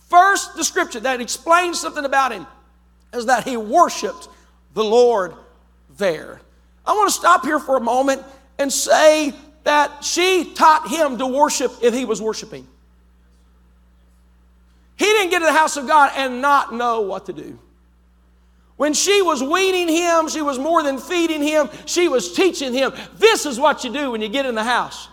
[0.08, 2.46] First, the scripture that explains something about him
[3.12, 4.26] is that he worshiped
[4.72, 5.34] the Lord
[5.98, 6.40] there.
[6.86, 8.22] I want to stop here for a moment
[8.58, 12.66] and say that she taught him to worship if he was worshiping.
[14.96, 17.58] He didn't get to the house of God and not know what to do.
[18.78, 22.94] When she was weaning him, she was more than feeding him, she was teaching him.
[23.16, 25.08] This is what you do when you get in the house.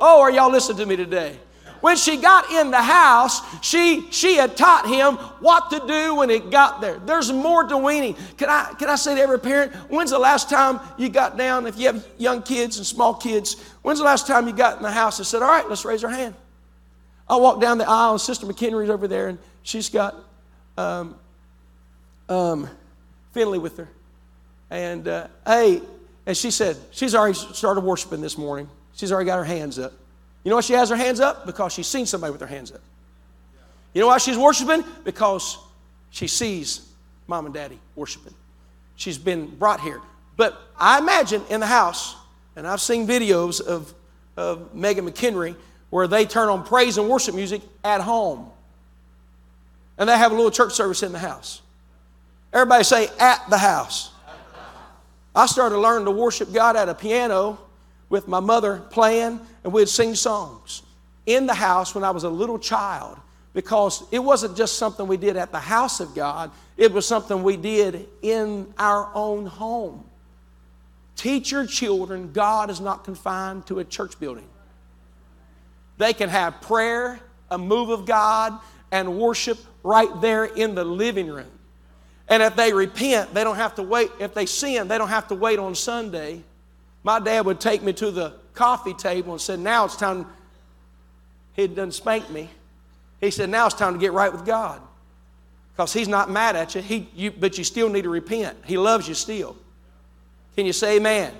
[0.00, 1.36] Oh, are y'all listening to me today?
[1.80, 6.28] When she got in the house, she, she had taught him what to do when
[6.28, 6.98] it got there.
[6.98, 8.16] There's more to weaning.
[8.36, 11.66] Can I, can I say to every parent, when's the last time you got down,
[11.66, 14.82] if you have young kids and small kids, when's the last time you got in
[14.82, 16.34] the house and said, All right, let's raise our hand?
[17.28, 20.16] I walked down the aisle, and Sister McHenry's over there, and she's got
[20.76, 21.16] um,
[22.28, 22.68] um,
[23.32, 23.88] Finley with her.
[24.68, 25.80] And uh, hey,
[26.26, 28.68] and she said, she's already started worshiping this morning.
[29.00, 29.94] She's already got her hands up.
[30.44, 31.46] You know why she has her hands up?
[31.46, 32.82] Because she's seen somebody with their hands up.
[33.94, 34.84] You know why she's worshiping?
[35.04, 35.56] Because
[36.10, 36.86] she sees
[37.26, 38.34] mom and daddy worshiping.
[38.96, 40.02] She's been brought here.
[40.36, 42.14] But I imagine in the house,
[42.56, 43.94] and I've seen videos of,
[44.36, 45.56] of Megan McHenry
[45.88, 48.50] where they turn on praise and worship music at home.
[49.96, 51.62] And they have a little church service in the house.
[52.52, 54.10] Everybody say, at the house.
[55.34, 57.60] I started learning to worship God at a piano
[58.10, 60.82] with my mother playing, and we'd sing songs
[61.24, 63.18] in the house when I was a little child
[63.54, 67.42] because it wasn't just something we did at the house of God, it was something
[67.42, 70.04] we did in our own home.
[71.16, 74.48] Teach your children God is not confined to a church building.
[75.98, 77.20] They can have prayer,
[77.50, 78.58] a move of God,
[78.90, 81.50] and worship right there in the living room.
[82.28, 84.10] And if they repent, they don't have to wait.
[84.18, 86.42] If they sin, they don't have to wait on Sunday.
[87.02, 90.26] My dad would take me to the coffee table and said, Now it's time.
[91.54, 92.50] He'd done spanked me.
[93.20, 94.80] He said, Now it's time to get right with God.
[95.72, 98.56] Because he's not mad at you, he, you, but you still need to repent.
[98.64, 99.56] He loves you still.
[100.56, 101.32] Can you say amen?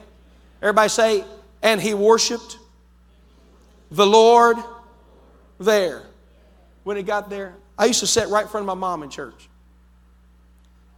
[0.63, 1.25] Everybody say,
[1.63, 2.59] and he worshiped
[3.91, 4.57] the Lord
[5.59, 6.03] there.
[6.85, 9.11] When he got there, I used to sit right in front of my mom in
[9.11, 9.51] church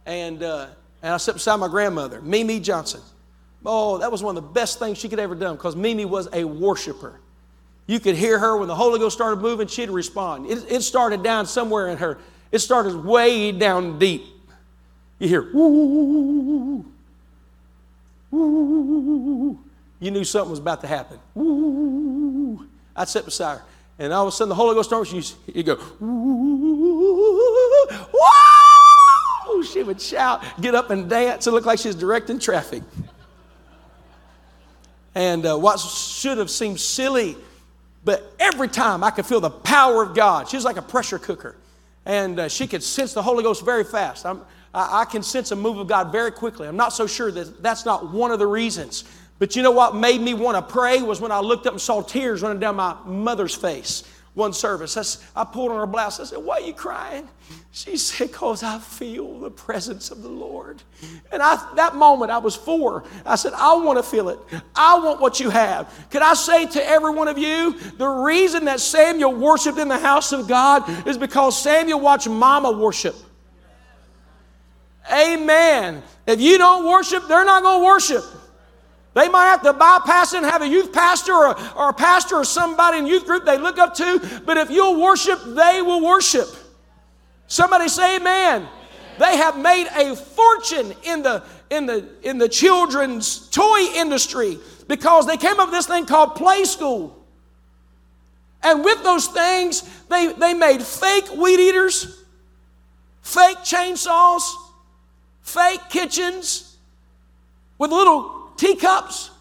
[0.05, 0.67] and, uh,
[1.01, 3.01] and I sat beside my grandmother, Mimi Johnson.
[3.65, 6.27] Oh, that was one of the best things she could ever done because Mimi was
[6.33, 7.19] a worshiper.
[7.87, 10.49] You could hear her when the Holy Ghost started moving, she'd respond.
[10.49, 12.17] It, it started down somewhere in her.
[12.51, 14.23] It started way down deep.
[15.19, 16.85] You hear, woo,
[18.31, 19.59] woo.
[19.99, 21.19] You knew something was about to happen.
[21.33, 22.67] Woo.
[22.95, 23.63] I'd sit beside her.
[23.99, 30.01] And all of a sudden the Holy Ghost starts, you go, woo, woo she would
[30.01, 31.47] shout, get up and dance.
[31.47, 32.83] It looked like she was directing traffic.
[35.15, 37.37] And uh, what should have seemed silly,
[38.03, 40.49] but every time I could feel the power of God.
[40.49, 41.55] She was like a pressure cooker.
[42.05, 44.25] And uh, she could sense the Holy Ghost very fast.
[44.25, 44.35] I,
[44.73, 46.67] I can sense a move of God very quickly.
[46.67, 49.05] I'm not so sure that that's not one of the reasons.
[49.39, 51.81] But you know what made me want to pray was when I looked up and
[51.81, 55.23] saw tears running down my mother's face one service.
[55.35, 56.19] I, pulled on her blouse.
[56.19, 57.27] I said, Why are you crying?
[57.75, 60.83] She said, Because I feel the presence of the Lord.
[61.31, 63.03] And I, that moment, I was four.
[63.25, 64.37] I said, I want to feel it.
[64.75, 65.91] I want what you have.
[66.11, 69.97] Can I say to every one of you, the reason that Samuel worshiped in the
[69.97, 73.15] house of God is because Samuel watched Mama worship.
[75.11, 76.03] Amen.
[76.27, 78.23] If you don't worship, they're not going to worship.
[79.15, 82.45] They might have to bypass and have a youth pastor or, or a pastor or
[82.45, 86.47] somebody in youth group they look up to, but if you'll worship, they will worship.
[87.47, 88.61] Somebody say amen.
[88.61, 88.69] amen.
[89.19, 95.27] They have made a fortune in the, in, the, in the children's toy industry because
[95.27, 97.13] they came up with this thing called Playskool.
[98.63, 102.23] And with those things, they, they made fake weed eaters,
[103.21, 104.41] fake chainsaws,
[105.41, 106.77] fake kitchens
[107.77, 109.31] with little teacups,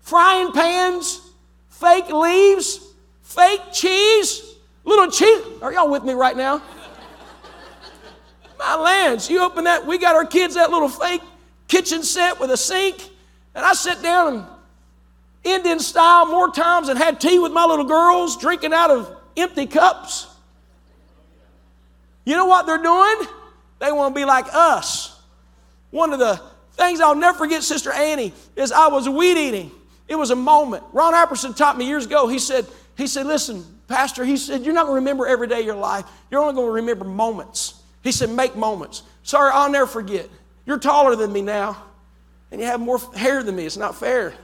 [0.00, 1.20] frying pans,
[1.68, 2.80] fake leaves,
[3.22, 5.42] fake cheese, little cheese.
[5.60, 6.62] Are y'all with me right now?
[8.66, 11.20] My lands, you open that, we got our kids that little fake
[11.68, 12.96] kitchen set with a sink,
[13.54, 14.44] and I sit down and
[15.44, 19.66] Indian style more times and had tea with my little girls, drinking out of empty
[19.66, 20.26] cups.
[22.24, 23.28] You know what they're doing?
[23.80, 25.20] They want to be like us.
[25.90, 26.40] One of the
[26.74, 29.70] Things I'll never forget, Sister Annie, is I was weed eating.
[30.08, 30.82] It was a moment.
[30.92, 32.26] Ron Apperson taught me years ago.
[32.26, 35.60] He said, he said, listen, Pastor, he said, you're not going to remember every day
[35.60, 36.04] of your life.
[36.30, 37.73] You're only going to remember moments.
[38.04, 39.02] He said, make moments.
[39.24, 40.28] Sorry, I'll never forget.
[40.64, 41.82] You're taller than me now,
[42.52, 43.66] and you have more hair than me.
[43.66, 44.34] It's not fair.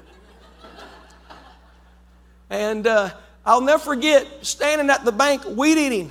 [2.50, 3.10] and uh,
[3.46, 6.10] I'll never forget standing at the bank weed eating.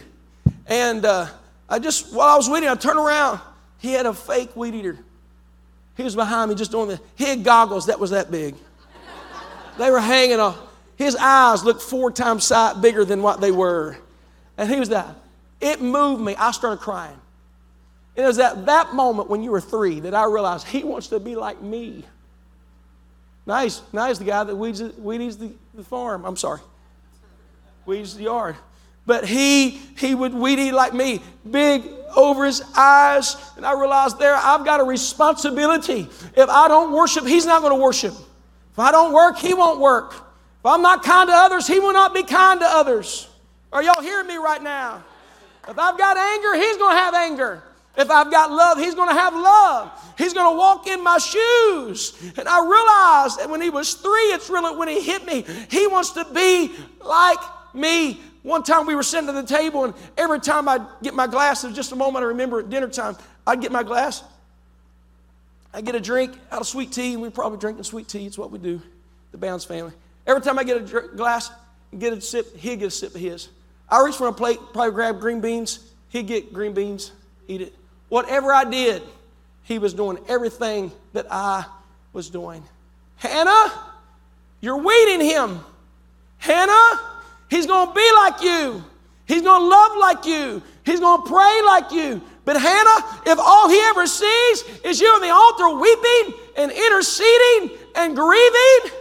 [0.67, 1.27] And uh,
[1.67, 3.41] I just, while I was weeding, I turned around.
[3.79, 4.99] He had a fake weed eater
[5.99, 8.55] he was behind me just doing the, he had goggles that was that big.
[9.77, 10.57] They were hanging off.
[10.95, 13.97] His eyes looked four times sight bigger than what they were.
[14.57, 15.13] And he was that.
[15.59, 16.38] It moved me.
[16.38, 17.19] I started crying.
[18.19, 21.08] And it was at that moment when you were three that I realized he wants
[21.08, 22.03] to be like me.
[23.45, 26.25] Nice, nice, the guy that weeds, weeds the, the farm.
[26.25, 26.60] I'm sorry.
[27.86, 28.58] Weeds the yard.
[29.05, 31.82] but he he would weed eat like me, big
[32.13, 33.38] over his eyes.
[33.55, 36.10] And I realized there I've got a responsibility.
[36.36, 38.15] If I don't worship, he's not going to worship.
[38.73, 40.12] If I don't work, he won't work.
[40.12, 43.29] If I'm not kind to others, he will not be kind to others.
[43.71, 45.05] Are y'all hearing me right now?
[45.69, 47.63] If I've got anger, he's going to have anger.
[47.99, 50.13] If I've got love, he's going to have love.
[50.17, 52.17] He's going to walk in my shoes.
[52.38, 55.85] And I realized that when he was three, it's really when he hit me, he
[55.88, 56.71] wants to be
[57.03, 57.39] like
[57.73, 58.21] me.
[58.41, 61.62] One time we were sitting at the table, and every time I'd get my glass,
[61.62, 64.23] there's just a moment I remember at dinner time, I'd get my glass,
[65.73, 68.25] I'd get a drink out of sweet tea, and we're probably drinking sweet tea.
[68.25, 68.81] It's what we do,
[69.33, 69.91] the Bounds family.
[70.25, 71.51] Every time I get a dr- glass
[71.97, 73.49] get a sip, he'd get a sip of his.
[73.89, 77.12] I reach for a plate, probably grab green beans, he'd get green beans,
[77.47, 77.73] eat it.
[78.10, 79.04] Whatever I did,
[79.63, 81.65] he was doing everything that I
[82.12, 82.63] was doing.
[83.17, 83.72] Hannah,
[84.62, 85.60] you're weeding him.
[86.38, 87.00] Hannah,
[87.50, 88.84] he's going to be like you.
[89.28, 90.63] He's going to love like you.
[90.86, 92.22] He's going to pray like you.
[92.45, 97.78] But Hannah, if all he ever sees is you on the altar weeping and interceding
[97.95, 98.91] and grieving,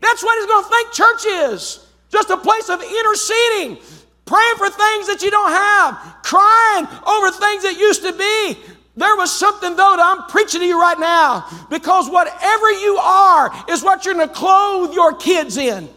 [0.00, 1.86] that's what he's going to think church is.
[2.10, 3.78] Just a place of interceding,
[4.24, 8.58] praying for things that you don't have, crying over things that used to be.
[8.96, 13.52] There was something, though, that I'm preaching to you right now because whatever you are
[13.68, 15.88] is what you're going to clothe your kids in.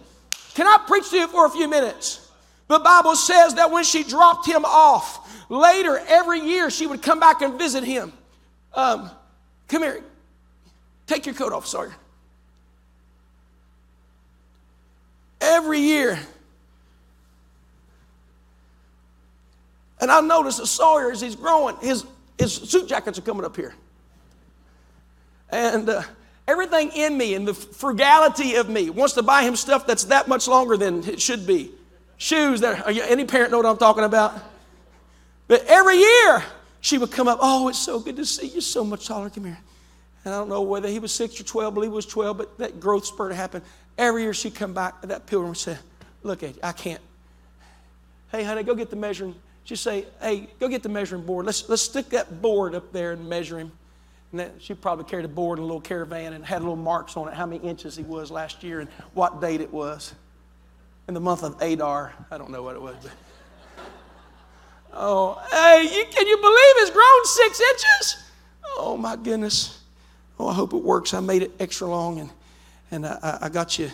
[0.56, 2.28] Can I preach to you for a few minutes?
[2.68, 7.20] The Bible says that when she dropped him off, later every year she would come
[7.20, 8.12] back and visit him.
[8.74, 9.12] Um,
[9.68, 10.02] come here.
[11.06, 11.96] Take your coat off, Sawyer.
[15.40, 16.20] Every year
[20.00, 22.06] And I noticed that Sawyer, as he's growing, his,
[22.38, 23.74] his suit jackets are coming up here.
[25.50, 26.04] And uh,
[26.48, 30.28] everything in me and the frugality of me wants to buy him stuff that's that
[30.28, 31.72] much longer than it should be.
[32.18, 34.34] Shoes that, any parent know what I'm talking about?
[35.48, 36.44] But every year,
[36.82, 39.46] she would come up, oh, it's so good to see you, so much taller, come
[39.46, 39.58] here.
[40.26, 42.38] And I don't know whether he was six or 12, I believe he was 12,
[42.38, 43.64] but that growth spurt happened.
[43.98, 45.78] Every year she'd come back to that pilgrim say,
[46.24, 47.02] look at you, I can't.
[48.32, 49.36] Hey, honey, go get the measuring
[49.68, 51.46] she'd say, Hey, go get the measuring board.
[51.46, 53.72] Let's, let's stick that board up there and measure him.
[54.32, 57.16] And that, she probably carried a board in a little caravan and had little marks
[57.16, 60.14] on it, how many inches he was last year and what date it was.
[61.08, 62.96] In the month of Adar, I don't know what it was.
[63.02, 63.12] But.
[64.94, 68.24] Oh, hey, you, can you believe it's grown six inches?
[68.78, 69.82] Oh, my goodness.
[70.40, 71.14] Oh, I hope it works.
[71.14, 72.30] I made it extra long and,
[72.92, 73.90] and I, I got you.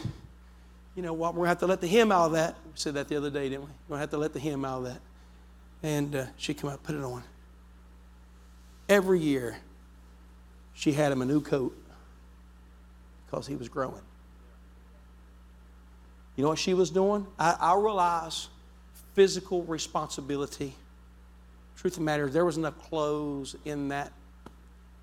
[0.95, 1.33] You know what?
[1.33, 2.55] We're going to have to let the hymn out of that.
[2.65, 3.69] We said that the other day, didn't we?
[3.87, 4.99] We're going to have to let the hymn out of that.
[5.83, 7.23] And uh, she'd come out, put it on.
[8.89, 9.57] Every year,
[10.73, 11.77] she had him a new coat
[13.25, 14.01] because he was growing.
[16.35, 17.27] You know what she was doing?
[17.37, 18.47] I, I realize
[19.13, 20.73] physical responsibility.
[21.75, 24.11] Truth of the matter there was enough clothes in that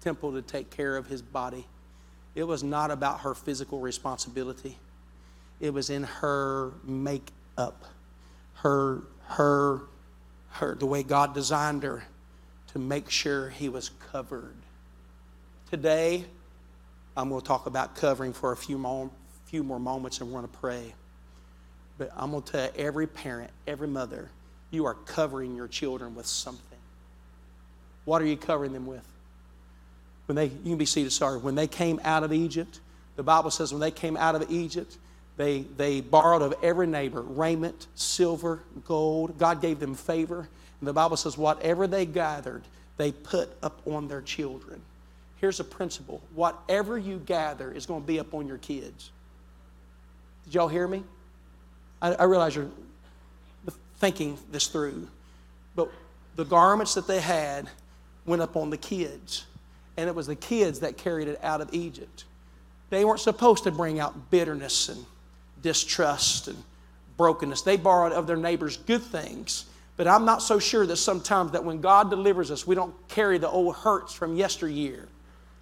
[0.00, 1.66] temple to take care of his body.
[2.34, 4.78] It was not about her physical responsibility.
[5.60, 7.84] It was in her makeup,
[8.54, 9.82] her her
[10.50, 12.04] her the way God designed her
[12.72, 14.54] to make sure he was covered.
[15.70, 16.24] Today,
[17.16, 19.10] I'm going to talk about covering for a few more,
[19.46, 20.94] few more moments and we're going to pray.
[21.98, 24.28] But I'm going to tell every parent, every mother,
[24.70, 26.78] you are covering your children with something.
[28.04, 29.06] What are you covering them with?
[30.26, 31.38] When they, you can be seated, sorry.
[31.38, 32.80] When they came out of Egypt,
[33.16, 34.96] the Bible says when they came out of Egypt,
[35.36, 39.38] they, they borrowed of every neighbor raiment, silver, gold.
[39.38, 40.48] God gave them favor.
[40.80, 42.62] And the Bible says, whatever they gathered,
[42.96, 44.80] they put up on their children.
[45.40, 49.10] Here's a principle whatever you gather is going to be up on your kids.
[50.44, 51.02] Did y'all hear me?
[52.02, 52.70] I, I realize you're
[54.00, 55.08] thinking this through.
[55.76, 55.90] But
[56.36, 57.68] the garments that they had
[58.26, 59.46] went up on the kids.
[59.96, 62.24] And it was the kids that carried it out of Egypt.
[62.88, 65.04] They weren't supposed to bring out bitterness and
[65.62, 66.62] distrust and
[67.16, 67.62] brokenness.
[67.62, 69.66] They borrowed of their neighbors good things.
[69.96, 73.36] But I'm not so sure that sometimes that when God delivers us, we don't carry
[73.36, 75.06] the old hurts from yesteryear.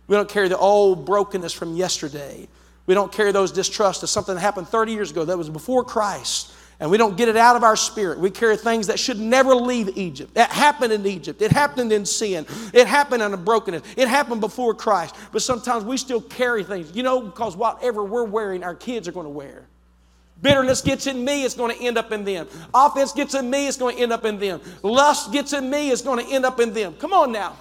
[0.07, 2.47] We don't carry the old brokenness from yesterday.
[2.87, 5.85] We don't carry those distrusts of something that happened 30 years ago that was before
[5.85, 6.53] Christ.
[6.81, 8.21] And we don't get it out of our spirit.
[8.21, 10.35] We carry things that should never leave Egypt.
[10.35, 11.43] That happened in Egypt.
[11.43, 12.47] It happened in sin.
[12.73, 13.83] It happened in a brokenness.
[13.97, 15.17] It happened before Christ.
[15.33, 19.13] But sometimes we still carry things, you know, because whatever we're wearing, our kids are
[19.13, 19.67] going to wear.
[20.41, 22.47] Bitterness gets in me, it's going to end up in them.
[22.73, 24.61] Offense gets in me, it's going to end up in them.
[24.83, 26.95] Lust gets in me, it's going to end up in them.
[26.95, 27.57] Come on now.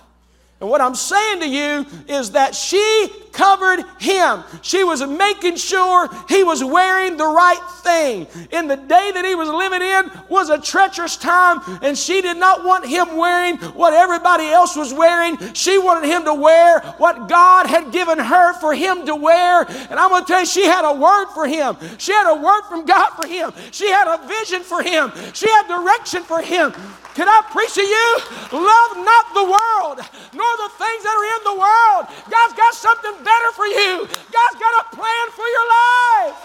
[0.60, 4.44] And what I'm saying to you is that she covered him.
[4.64, 8.26] She was making sure he was wearing the right thing.
[8.52, 12.38] In the day that he was living in was a treacherous time, and she did
[12.38, 15.38] not want him wearing what everybody else was wearing.
[15.54, 19.62] She wanted him to wear what God had given her for him to wear.
[19.62, 21.78] And I'm going to tell you, she had a word for him.
[22.00, 23.54] She had a word from God for him.
[23.70, 25.12] She had a vision for him.
[25.34, 26.74] She had direction for him.
[27.14, 28.18] Can I preach to you?
[28.54, 30.00] Love not the world,
[30.34, 32.04] nor the things that are in the world.
[32.32, 34.08] God's got something better for you.
[34.08, 36.38] God's got a plan for your life.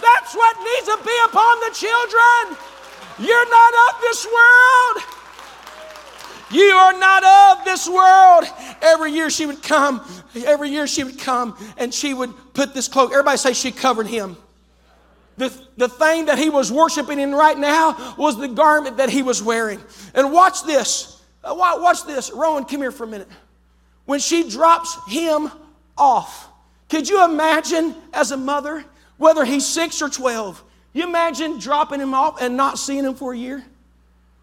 [0.00, 2.58] That's what needs to be upon the children.
[3.18, 4.96] You're not of this world.
[6.50, 8.44] You are not of this world.
[8.82, 10.00] Every year she would come,
[10.44, 13.10] every year she would come and she would put this cloak.
[13.12, 14.36] Everybody say she covered him.
[15.36, 19.22] The, the thing that he was worshiping in right now was the garment that he
[19.22, 19.80] was wearing.
[20.14, 21.20] And watch this.
[21.44, 22.30] Uh, watch this.
[22.32, 23.28] Rowan, come here for a minute.
[24.06, 25.50] When she drops him
[25.96, 26.48] off,
[26.88, 28.84] could you imagine as a mother,
[29.18, 33.32] whether he's six or 12, you imagine dropping him off and not seeing him for
[33.32, 33.64] a year?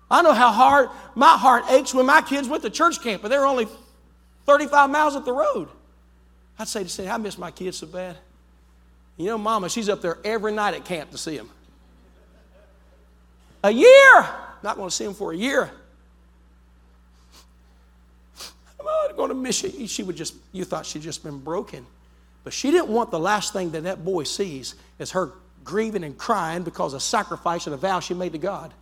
[0.10, 3.30] I know how hard my heart aches when my kids went to church camp, but
[3.30, 3.68] they were only
[4.46, 5.70] 35 miles up the road.
[6.60, 8.18] I'd say to say, I miss my kids so bad.
[9.18, 11.50] You know, mama, she's up there every night at camp to see him.
[13.64, 14.28] A year!
[14.64, 15.72] Not going to see him for a year.
[19.16, 19.88] Going to miss you.
[19.88, 21.86] She would just, you thought she'd just been broken.
[22.44, 25.32] But she didn't want the last thing that that boy sees is her
[25.64, 28.74] grieving and crying because of sacrifice and a vow she made to God.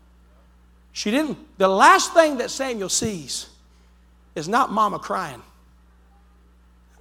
[0.94, 3.48] She didn't, the last thing that Samuel sees
[4.36, 5.42] is not mama crying.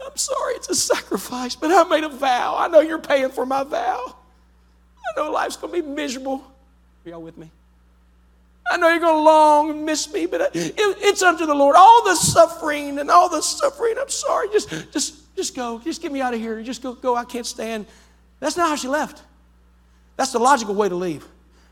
[0.05, 2.57] I'm sorry, it's a sacrifice, but I made a vow.
[2.57, 4.16] I know you're paying for my vow.
[4.97, 6.45] I know life's going to be miserable.
[7.05, 7.51] Are y'all with me?
[8.71, 11.77] I know you're going to long and miss me, but it, it's unto the Lord.
[11.77, 14.49] All the suffering and all the suffering, I'm sorry.
[14.53, 15.79] Just, just, just go.
[15.79, 16.62] Just get me out of here.
[16.62, 17.16] Just go, go.
[17.16, 17.87] I can't stand.
[18.41, 19.23] That's not how she left.
[20.16, 21.27] That's the logical way to leave.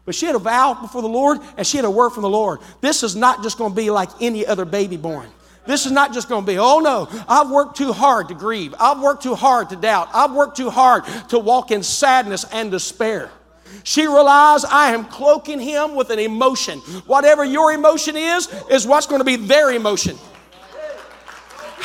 [0.05, 2.31] But she had a vow before the Lord and she had a word from the
[2.31, 2.61] Lord.
[2.81, 5.29] This is not just going to be like any other baby born.
[5.67, 8.73] This is not just going to be, oh no, I've worked too hard to grieve.
[8.79, 10.09] I've worked too hard to doubt.
[10.15, 13.31] I've worked too hard to walk in sadness and despair.
[13.85, 16.81] She realized I am cloaking him with an emotion.
[17.07, 20.17] Whatever your emotion is, is what's going to be their emotion.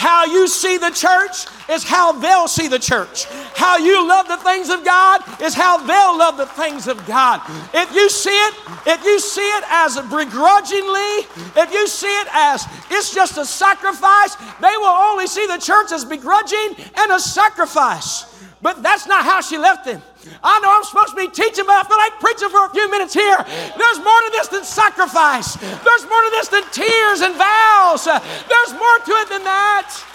[0.02, 3.26] How you see the church is how they'll see the church.
[3.54, 7.40] How you love the things of God is how they'll love the things of God.
[7.72, 8.56] If you see it,
[8.88, 14.36] if you see it as begrudgingly, if you see it as it's just a sacrifice,
[14.60, 18.26] they will only see the church as begrudging and a sacrifice.
[18.62, 20.02] But that's not how she left them.
[20.44, 22.90] I know I'm supposed to be teaching, but I feel like preaching for a few
[22.92, 23.38] minutes here.
[23.38, 25.56] There's more to this than sacrifice.
[25.56, 28.06] There's more to this than tears and vows.
[28.06, 30.06] There's more to it than that.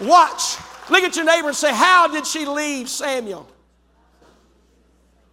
[0.00, 0.56] Watch.
[0.90, 3.48] Look at your neighbor and say, How did she leave Samuel?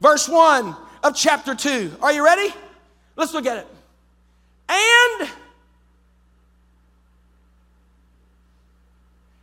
[0.01, 1.97] Verse 1 of chapter 2.
[2.01, 2.53] Are you ready?
[3.15, 3.67] Let's look at it.
[4.67, 5.29] And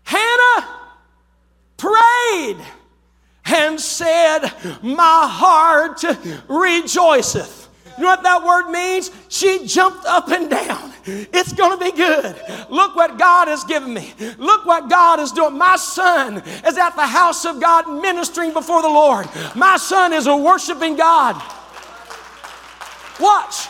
[0.03, 0.69] Hannah
[1.83, 2.57] prayed
[3.45, 4.41] and said,
[4.83, 6.05] My heart
[6.49, 7.68] rejoiceth.
[7.99, 9.11] You know what that word means?
[9.28, 10.93] She jumped up and down.
[11.05, 12.41] It's going to be good.
[12.70, 14.14] Look what God has given me.
[14.39, 15.59] Look what God is doing.
[15.59, 19.28] My son is at the house of God ministering before the Lord.
[19.55, 21.35] My son is a worshiping God.
[23.20, 23.66] Watch.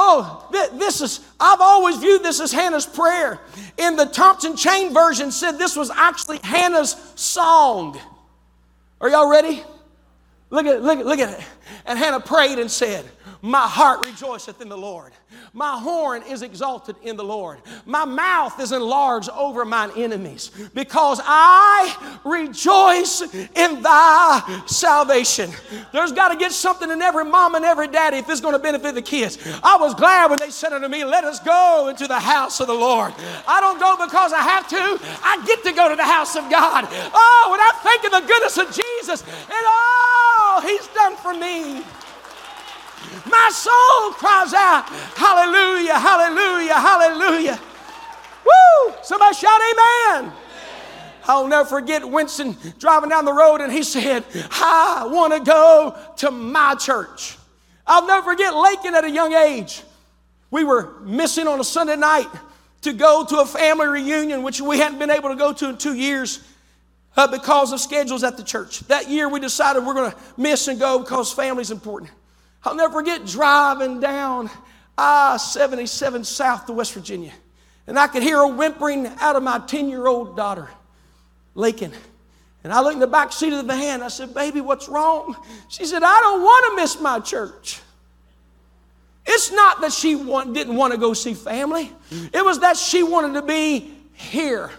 [0.00, 3.40] Oh, this is, I've always viewed this as Hannah's prayer.
[3.78, 7.98] In the Thompson Chain version said this was actually Hannah's song.
[9.00, 9.64] Are y'all ready?
[10.50, 11.44] Look at, look, look at it.
[11.86, 13.04] And Hannah prayed and said,
[13.42, 15.12] My heart rejoiceth in the Lord.
[15.52, 17.58] My horn is exalted in the Lord.
[17.86, 25.50] My mouth is enlarged over mine enemies because I rejoice in thy salvation.
[25.92, 28.58] There's got to get something in every mom and every daddy if it's going to
[28.58, 29.38] benefit the kids.
[29.62, 32.66] I was glad when they said unto me, Let us go into the house of
[32.66, 33.12] the Lord.
[33.46, 36.50] I don't go because I have to, I get to go to the house of
[36.50, 36.86] God.
[36.90, 39.66] Oh, when I think of the goodness of Jesus and
[40.58, 41.82] all he's done for me.
[43.30, 44.84] My soul cries out,
[45.16, 47.60] Hallelujah, Hallelujah, Hallelujah.
[48.44, 48.94] Woo!
[49.02, 50.32] Somebody shout, Amen.
[51.26, 55.96] I'll never forget Winston driving down the road and he said, I want to go
[56.16, 57.36] to my church.
[57.86, 59.82] I'll never forget Lakin at a young age.
[60.50, 62.28] We were missing on a Sunday night
[62.82, 65.76] to go to a family reunion, which we hadn't been able to go to in
[65.76, 66.40] two years
[67.16, 68.80] uh, because of schedules at the church.
[68.80, 72.10] That year we decided we're going to miss and go because family's important.
[72.64, 74.50] I'll never forget driving down
[74.98, 77.32] I 77 south to West Virginia.
[77.86, 80.68] And I could hear her whimpering out of my 10 year old daughter,
[81.54, 81.92] Lakin.
[82.64, 84.02] And I looked in the back seat of the van.
[84.02, 85.36] I said, Baby, what's wrong?
[85.68, 87.80] She said, I don't want to miss my church.
[89.24, 93.02] It's not that she want, didn't want to go see family, it was that she
[93.02, 94.70] wanted to be here.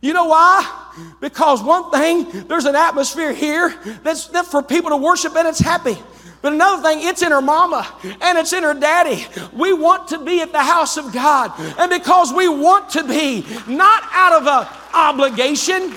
[0.00, 1.14] You know why?
[1.20, 5.96] Because one thing, there's an atmosphere here that's, for people to worship and it's happy.
[6.42, 7.86] But another thing, it's in her mama
[8.20, 9.26] and it's in her daddy.
[9.52, 11.52] We want to be at the house of God.
[11.78, 15.96] And because we want to be, not out of an obligation,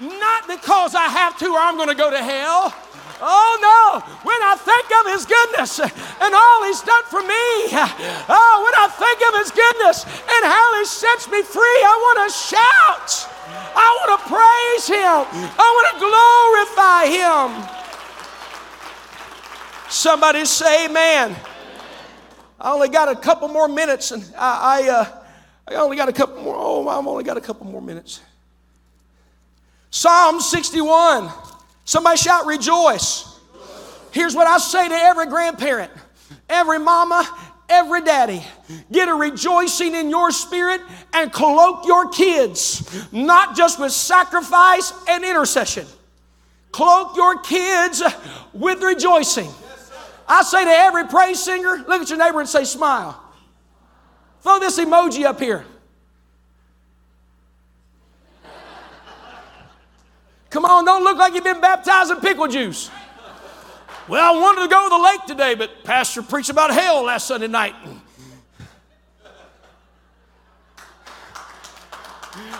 [0.00, 2.74] not because I have to or I'm going to go to hell.
[3.22, 7.44] Oh no, when I think of His goodness and all He's done for me,
[8.28, 12.18] oh, when I think of His goodness and how He sets me free, I want
[12.24, 13.28] to shout.
[13.76, 15.20] I want to praise Him.
[15.52, 17.80] I want to glorify Him.
[19.90, 21.36] Somebody say amen.
[22.60, 25.22] I only got a couple more minutes and I, I, uh,
[25.68, 26.54] I only got a couple more.
[26.56, 28.20] Oh, I've only got a couple more minutes.
[29.90, 31.30] Psalm 61.
[31.90, 33.24] Somebody shout, rejoice.
[34.12, 35.90] Here's what I say to every grandparent,
[36.48, 37.28] every mama,
[37.68, 38.44] every daddy.
[38.92, 40.82] Get a rejoicing in your spirit
[41.12, 45.84] and cloak your kids, not just with sacrifice and intercession.
[46.70, 48.04] Cloak your kids
[48.52, 49.50] with rejoicing.
[50.28, 53.20] I say to every praise singer, look at your neighbor and say, smile.
[54.42, 55.64] Throw this emoji up here.
[60.50, 62.90] Come on, don't look like you've been baptized in pickle juice.
[64.08, 67.28] Well, I wanted to go to the lake today, but Pastor preached about hell last
[67.28, 67.74] Sunday night.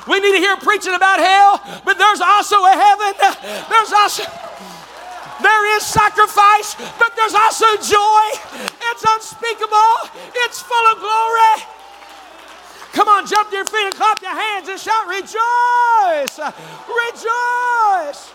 [0.07, 3.13] We need to hear preaching about hell, but there's also a heaven.
[3.69, 4.23] There's also
[5.43, 8.25] there is sacrifice, but there's also joy.
[8.93, 10.11] It's unspeakable.
[10.47, 11.80] It's full of glory.
[13.21, 16.39] On, jump to your feet and clap your hands and shout, Rejoice!
[16.89, 18.33] Rejoice!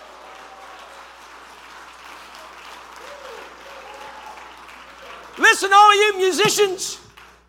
[5.40, 7.00] Listen, all of you musicians,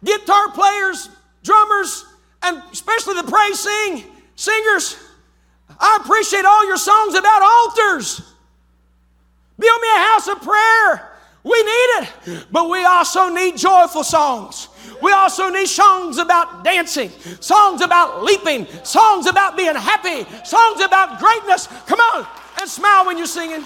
[0.02, 1.10] guitar players,
[1.42, 2.06] drummers,
[2.42, 4.96] and especially the praise sing singers,
[5.78, 8.22] I appreciate all your songs about altars.
[9.58, 11.15] Build me a house of prayer.
[11.46, 14.66] We need it, but we also need joyful songs.
[15.00, 21.20] We also need songs about dancing, songs about leaping, songs about being happy, songs about
[21.20, 21.68] greatness.
[21.86, 22.26] Come on
[22.60, 23.64] and smile when you're singing.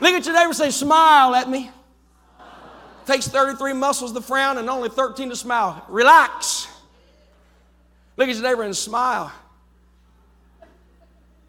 [0.00, 1.70] Look at your neighbor and say, Smile at me.
[3.06, 5.84] Takes 33 muscles to frown and only 13 to smile.
[5.88, 6.66] Relax.
[8.16, 9.32] Look at your neighbor and smile.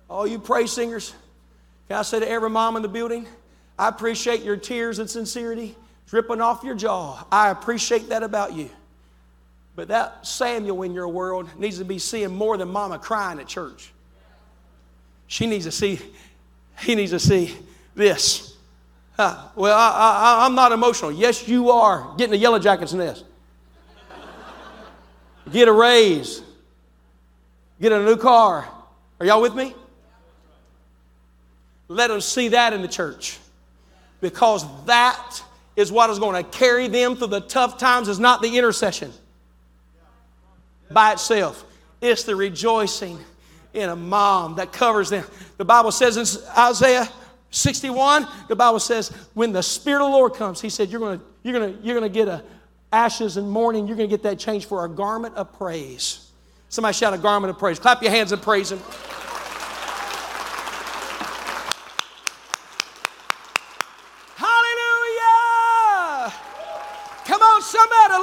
[0.09, 1.13] All you praise singers,
[1.87, 3.27] can I say to every mom in the building,
[3.77, 5.75] I appreciate your tears and sincerity
[6.07, 7.23] dripping off your jaw.
[7.31, 8.69] I appreciate that about you.
[9.75, 13.47] But that Samuel in your world needs to be seeing more than mama crying at
[13.47, 13.91] church.
[15.27, 15.99] She needs to see,
[16.79, 17.55] he needs to see
[17.95, 18.57] this.
[19.17, 21.11] Well, I, am not emotional.
[21.11, 22.15] Yes, you are.
[22.17, 23.25] Getting a yellow jacket's nest.
[25.51, 26.41] Get a raise.
[27.81, 28.67] Get a new car.
[29.19, 29.75] Are y'all with me?
[31.89, 33.39] Let them see that in the church
[34.21, 35.43] because that
[35.75, 39.11] is what is going to carry them through the tough times, is not the intercession
[40.91, 41.65] by itself.
[41.99, 43.17] It's the rejoicing
[43.73, 45.25] in a mom that covers them.
[45.57, 47.09] The Bible says in Isaiah
[47.49, 51.21] 61, the Bible says, when the Spirit of the Lord comes, He said, You're gonna,
[51.43, 52.43] you're gonna, you're gonna get a
[52.91, 56.29] ashes and mourning, you're gonna get that change for a garment of praise.
[56.69, 57.79] Somebody shout a garment of praise.
[57.79, 58.79] Clap your hands and praise Him.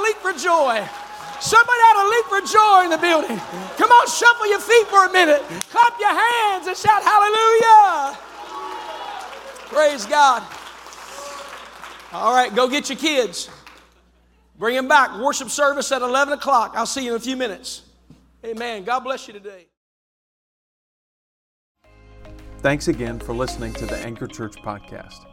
[0.07, 0.79] leap for joy.
[1.39, 3.37] Somebody ought to leap for joy in the building.
[3.77, 5.43] Come on, shuffle your feet for a minute.
[5.69, 8.17] Clap your hands and shout hallelujah.
[9.67, 10.41] Praise God.
[12.13, 13.49] All right, go get your kids.
[14.57, 15.19] Bring them back.
[15.19, 16.73] Worship service at 11 o'clock.
[16.75, 17.83] I'll see you in a few minutes.
[18.43, 18.83] Amen.
[18.83, 19.67] God bless you today.
[22.59, 25.26] Thanks again for listening to the Anchor Church podcast.